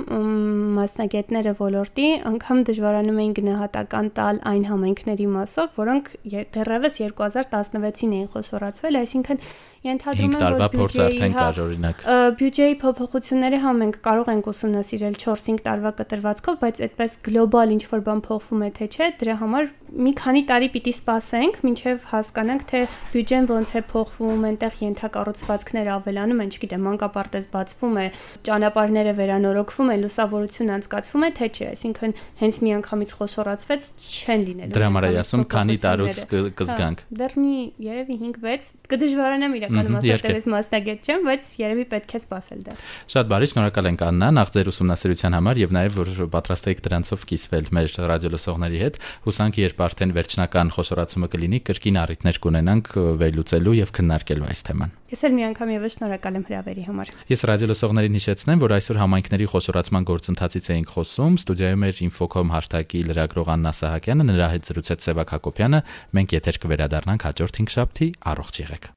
մասնագետները 0.73 1.51
ոլորտի, 1.59 2.07
անգամ 2.31 2.63
դժվարանում 2.65 3.19
էին 3.21 3.35
գնահատական 3.37 4.09
տալ 4.17 4.39
այն 4.49 4.63
համայնքների 4.71 5.27
մասով, 5.35 5.77
որոնք 5.77 6.09
դեռևս 6.57 6.97
2016-ին 7.03 8.15
էին 8.17 8.31
խոսորացվել, 8.33 8.97
այսինքն 9.05 9.43
ենթադրում 9.85 10.33
եմ, 10.33 10.41
որ 10.43 10.63
բյուջեի 10.73 11.03
արդեն 11.05 11.35
կար 11.37 11.59
հա, 11.59 11.63
օրինակ։ 11.63 12.01
Բյուջեի 12.39 12.73
փոփոխությունները 12.81 13.59
հա 13.63 13.71
մենք 13.79 13.99
կարող 14.09 14.31
ենք 14.33 14.49
ուսումնասիրել 14.49 15.15
4-5 15.23 15.61
տարվա 15.69 15.91
կտրվածքով, 15.99 16.57
բայց 16.65 16.81
այդպես 16.89 17.15
գլոբալ 17.29 17.73
ինչ 17.77 17.83
որ 17.93 18.03
բան 18.09 18.23
փոխվում 18.27 18.65
է 18.65 18.69
թե 18.79 18.89
չէ, 18.89 19.07
դրա 19.23 19.35
համար 19.39 19.69
մի 19.89 20.11
քանի 20.19 20.41
տարի 20.49 20.67
պիտի 20.73 20.93
սպասենք, 20.99 21.55
մինչև 21.65 22.03
հասկանանք, 22.11 22.65
թե 22.69 22.81
բյուջեն 23.13 23.47
ոնց 23.49 23.71
է 23.79 23.81
փոխվում, 23.89 24.43
այնտեղ 24.49 24.75
ենթակառուցվածքները 24.83 25.93
ավելանում 25.95 26.43
են, 26.43 26.51
չգիտեմ, 26.53 26.78
մանկապարտեզ 26.85 27.45
բացվում 27.53 27.99
է, 27.99 28.05
ճանապարհները 28.49 29.13
վերանորոգվում 29.19 29.91
են, 29.93 30.03
լուսավորություն 30.05 30.73
անցկացվում 30.79 31.25
է, 31.25 31.29
թե 31.39 31.49
չէ, 31.49 31.67
այսինքն 31.69 32.15
հենց 32.39 32.59
մի 32.63 32.73
անգամից 32.79 33.13
խոշորացվեց 33.19 33.89
չեն 33.99 34.45
լինելու։ 34.49 34.75
Դրա 34.79 34.89
համար 34.89 35.07
էի 35.09 35.19
ասում, 35.19 35.43
քանի 35.53 35.77
տարուց 35.83 36.19
հա, 36.19 36.41
կզգանք։ 36.59 37.03
Դեռ 37.19 37.33
մի 37.39 37.55
երևի 37.89 38.17
5-6 38.19 38.69
կդժվարանամ 38.89 39.57
իրականում 39.59 39.97
ասել, 39.99 40.23
դերս 40.29 40.47
մասնագետ 40.53 41.09
չեմ, 41.09 41.27
բայց 41.29 41.49
երևի 41.59 41.85
պետք 41.93 42.15
է 42.15 42.21
սпасել 42.23 42.61
դա։ 42.69 42.77
Շատ 43.09 43.29
բարի, 43.29 43.49
շնորհակալ 43.49 43.89
ենք 43.89 44.03
Աննա, 44.09 44.29
նախ 44.39 44.53
ձեր 44.55 44.69
ուսումնասիրության 44.73 45.37
համար 45.39 45.59
եւ 45.59 45.73
նաեւ 45.75 45.99
որ 45.99 46.11
պատրաստ 46.33 46.69
եք 46.69 46.83
դրանցով 46.85 47.25
կիսվել 47.29 47.69
մեր 47.79 47.89
ռադիոլսողների 48.09 48.79
հետ։ 48.83 48.99
Հուսանք 49.25 49.59
երբ 49.59 49.83
արդեն 49.89 50.13
վերջնական 50.19 50.73
խոշորացումը 50.75 51.29
կլինի, 51.33 51.59
կրկին 51.69 51.99
առիթներ 52.03 52.39
կունենանք 52.45 52.91
վերլուծելու 53.19 53.75
եւ 53.79 53.93
քննարկելու 53.99 54.49
այս 54.49 54.65
թեման։ 54.69 54.95
Ես 55.09 55.23
էլ 55.25 55.33
մի 55.33 55.43
անգամ 55.49 55.69
եւս 55.73 55.95
շնորհակալ 55.97 56.35
եմ 56.37 56.43
հրավերին 56.49 56.68
հրավերի 56.69 56.83
համար։ 56.85 57.11
Ես 57.29 57.43
ռադիոլսողներին 57.49 58.17
հիշեցնեմ, 58.19 58.61
որ 58.63 58.73
այսօր 58.77 58.99
համայնքների 59.01 59.47
խոշորացման 59.53 60.07
գործընթացից 60.09 60.69
էինք 60.75 60.93
խոսում։ 60.93 61.39
Ստուդիայում 61.39 61.85
էր 61.89 62.01
Infocom 62.05 62.53
հարթակի 62.53 63.01
լրագրող 63.09 63.51
Աննա 63.55 63.73
Սահակյանը, 63.79 64.27
նրա 64.29 64.51
հետ 64.53 64.69
զրուցեց 64.69 65.09
Սևակ 65.09 65.33
Հակոբյանը։ 65.39 65.81
Մենք 66.19 66.37
եթեր 66.37 66.61
կվերադառնանք 66.65 67.27
հաջորդ 67.29 67.59
5 67.63 67.75
շաբթի։ 67.79 68.07
Առողջ 68.33 68.61
եղեք։ 68.65 68.93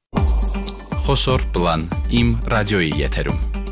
Խոսոր 1.03 1.49
պլան։ 1.57 1.89
Իմ 2.21 2.31
ռադիոյի 2.53 2.95
եթերում։ 3.03 3.62